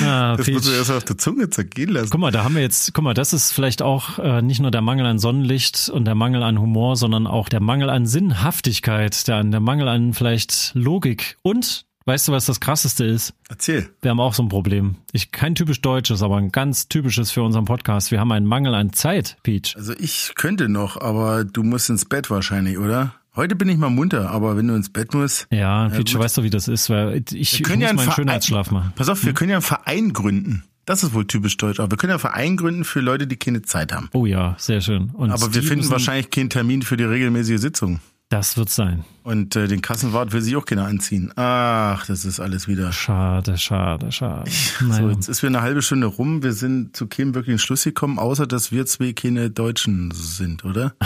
Ah, 0.03 0.35
Das 0.37 0.45
Peach. 0.45 0.55
muss 0.55 0.65
man 0.65 0.75
erst 0.75 0.91
auf 0.91 1.03
der 1.05 1.17
Zunge 1.17 1.49
zergehen 1.49 1.89
lassen. 1.89 2.09
Guck 2.11 2.21
mal, 2.21 2.31
da 2.31 2.43
haben 2.43 2.55
wir 2.55 2.61
jetzt, 2.61 2.93
guck 2.93 3.03
mal, 3.03 3.13
das 3.13 3.33
ist 3.33 3.51
vielleicht 3.51 3.81
auch 3.81 4.19
äh, 4.19 4.41
nicht 4.41 4.59
nur 4.61 4.69
der 4.71 4.81
Mangel 4.81 5.05
an 5.05 5.17
Sonnenlicht 5.19 5.89
und 5.89 6.05
der 6.05 6.15
Mangel 6.15 6.43
an 6.43 6.59
Humor, 6.59 6.95
sondern 6.95 7.25
auch 7.27 7.49
der 7.49 7.61
Mangel 7.61 7.89
an 7.89 8.05
Sinnhaftigkeit, 8.05 9.27
der, 9.27 9.43
der 9.43 9.59
Mangel 9.59 9.87
an 9.87 10.13
vielleicht 10.13 10.71
Logik. 10.75 11.37
Und, 11.41 11.85
weißt 12.05 12.27
du, 12.27 12.31
was 12.31 12.45
das 12.45 12.59
krasseste 12.59 13.05
ist? 13.05 13.33
Erzähl. 13.49 13.89
Wir 14.01 14.11
haben 14.11 14.19
auch 14.19 14.33
so 14.33 14.43
ein 14.43 14.49
Problem. 14.49 14.95
Ich, 15.13 15.31
kein 15.31 15.55
typisch 15.55 15.81
deutsches, 15.81 16.21
aber 16.21 16.37
ein 16.37 16.51
ganz 16.51 16.87
typisches 16.87 17.31
für 17.31 17.41
unseren 17.43 17.65
Podcast. 17.65 18.11
Wir 18.11 18.19
haben 18.19 18.31
einen 18.31 18.45
Mangel 18.45 18.75
an 18.75 18.93
Zeit, 18.93 19.37
Peach. 19.43 19.75
Also 19.75 19.93
ich 19.97 20.33
könnte 20.35 20.69
noch, 20.69 20.99
aber 21.01 21.43
du 21.43 21.63
musst 21.63 21.89
ins 21.89 22.05
Bett 22.05 22.29
wahrscheinlich, 22.29 22.77
oder? 22.77 23.15
Heute 23.33 23.55
bin 23.55 23.69
ich 23.69 23.77
mal 23.77 23.89
munter, 23.89 24.29
aber 24.29 24.57
wenn 24.57 24.67
du 24.67 24.75
ins 24.75 24.89
Bett 24.89 25.13
musst. 25.13 25.47
Ja, 25.51 25.87
Peach, 25.87 26.11
gut. 26.13 26.19
weißt 26.19 26.37
du, 26.37 26.43
wie 26.43 26.49
das 26.49 26.67
ist, 26.67 26.89
weil 26.89 27.23
ich, 27.31 27.59
Wir 27.59 27.65
können 27.65 27.79
muss 27.79 27.83
ja 27.83 27.89
einen 27.89 27.97
meinen 27.97 28.11
Schönheitsschlaf 28.11 28.71
machen. 28.71 28.91
Pass 28.95 29.07
auf, 29.07 29.23
wir 29.23 29.33
können 29.33 29.51
ja 29.51 29.57
einen 29.57 29.63
Verein 29.63 30.11
gründen. 30.11 30.63
Das 30.83 31.03
ist 31.03 31.13
wohl 31.13 31.25
typisch 31.25 31.55
deutsch. 31.55 31.79
Aber 31.79 31.91
wir 31.91 31.97
können 31.97 32.11
ja 32.11 32.17
Verein 32.17 32.57
gründen 32.57 32.83
für 32.83 32.99
Leute, 32.99 33.27
die 33.27 33.37
keine 33.37 33.61
Zeit 33.61 33.93
haben. 33.93 34.09
Oh 34.11 34.25
ja, 34.25 34.55
sehr 34.57 34.81
schön. 34.81 35.11
Und 35.11 35.31
Aber 35.31 35.53
wir 35.53 35.63
finden 35.63 35.89
wahrscheinlich 35.89 36.29
keinen 36.29 36.49
Termin 36.49 36.81
für 36.81 36.97
die 36.97 37.05
regelmäßige 37.05 37.61
Sitzung. 37.61 38.01
Das 38.27 38.57
wird 38.57 38.69
sein. 38.69 39.05
Und 39.23 39.55
äh, 39.55 39.67
den 39.67 39.81
Kassenwart 39.81 40.33
will 40.33 40.41
sich 40.41 40.55
auch 40.57 40.65
keiner 40.65 40.85
anziehen. 40.85 41.31
Ach, 41.37 42.05
das 42.07 42.25
ist 42.25 42.39
alles 42.41 42.67
wieder. 42.67 42.91
Schade, 42.91 43.57
schade, 43.57 44.11
schade. 44.11 44.49
So, 44.51 45.09
jetzt 45.09 45.29
ist 45.29 45.41
wir 45.41 45.47
eine 45.47 45.61
halbe 45.61 45.81
Stunde 45.81 46.07
rum. 46.07 46.43
Wir 46.43 46.53
sind 46.53 46.97
zu 46.97 47.07
keinem 47.07 47.35
wirklichen 47.35 47.59
Schluss 47.59 47.83
gekommen, 47.83 48.19
außer 48.19 48.47
dass 48.47 48.71
wir 48.73 48.85
zwei 48.85 49.13
keine 49.13 49.49
Deutschen 49.49 50.11
sind, 50.11 50.65
oder? 50.65 50.95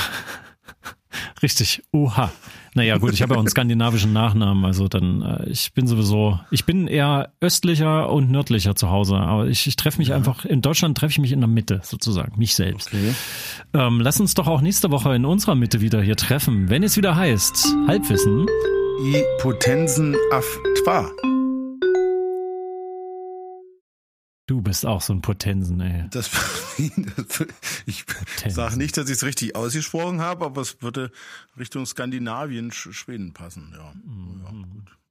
Richtig. 1.43 1.83
Oha. 1.91 2.31
Naja, 2.75 2.97
gut, 2.97 3.13
ich 3.13 3.21
habe 3.21 3.33
ja 3.33 3.37
auch 3.37 3.41
einen 3.41 3.49
skandinavischen 3.49 4.11
Nachnamen, 4.11 4.65
also 4.65 4.89
dann, 4.89 5.21
äh, 5.21 5.49
ich 5.49 5.71
bin 5.73 5.87
sowieso, 5.87 6.41
ich 6.51 6.65
bin 6.65 6.87
eher 6.87 7.31
östlicher 7.39 8.11
und 8.11 8.29
nördlicher 8.29 8.75
zu 8.75 8.89
Hause, 8.89 9.15
aber 9.15 9.47
ich, 9.47 9.65
ich 9.65 9.77
treffe 9.77 9.97
mich 9.97 10.09
ja. 10.09 10.17
einfach, 10.17 10.43
in 10.43 10.61
Deutschland 10.61 10.97
treffe 10.97 11.11
ich 11.11 11.19
mich 11.19 11.31
in 11.31 11.39
der 11.39 11.47
Mitte 11.47 11.79
sozusagen, 11.83 12.37
mich 12.37 12.53
selbst. 12.53 12.89
Okay. 12.89 13.15
Ähm, 13.73 14.01
lass 14.01 14.19
uns 14.19 14.33
doch 14.33 14.47
auch 14.47 14.59
nächste 14.59 14.91
Woche 14.91 15.15
in 15.15 15.23
unserer 15.23 15.55
Mitte 15.55 15.79
wieder 15.79 16.01
hier 16.01 16.17
treffen, 16.17 16.69
wenn 16.69 16.83
es 16.83 16.97
wieder 16.97 17.15
heißt, 17.15 17.65
Halbwissen. 17.87 18.45
I 18.99 19.23
Potensen 19.39 20.15
af 20.31 20.45
Twa. 20.83 21.09
Du 24.47 24.61
bist 24.61 24.85
auch 24.85 25.01
so 25.01 25.11
ein 25.11 25.21
Potensen, 25.21 25.81
ey. 25.81 26.05
Das, 26.11 26.29
ich 27.85 28.05
sage 28.47 28.77
nicht, 28.77 28.95
dass 28.95 29.09
ich 29.09 29.15
es 29.15 29.23
richtig 29.23 29.55
ausgesprochen 29.55 30.21
habe, 30.21 30.45
aber 30.45 30.61
es 30.61 30.81
würde 30.83 31.11
Richtung 31.57 31.85
Skandinavien, 31.85 32.71
Schweden 32.71 33.33
passen, 33.33 33.73
ja. 33.75 33.91
Mhm. 34.05 34.85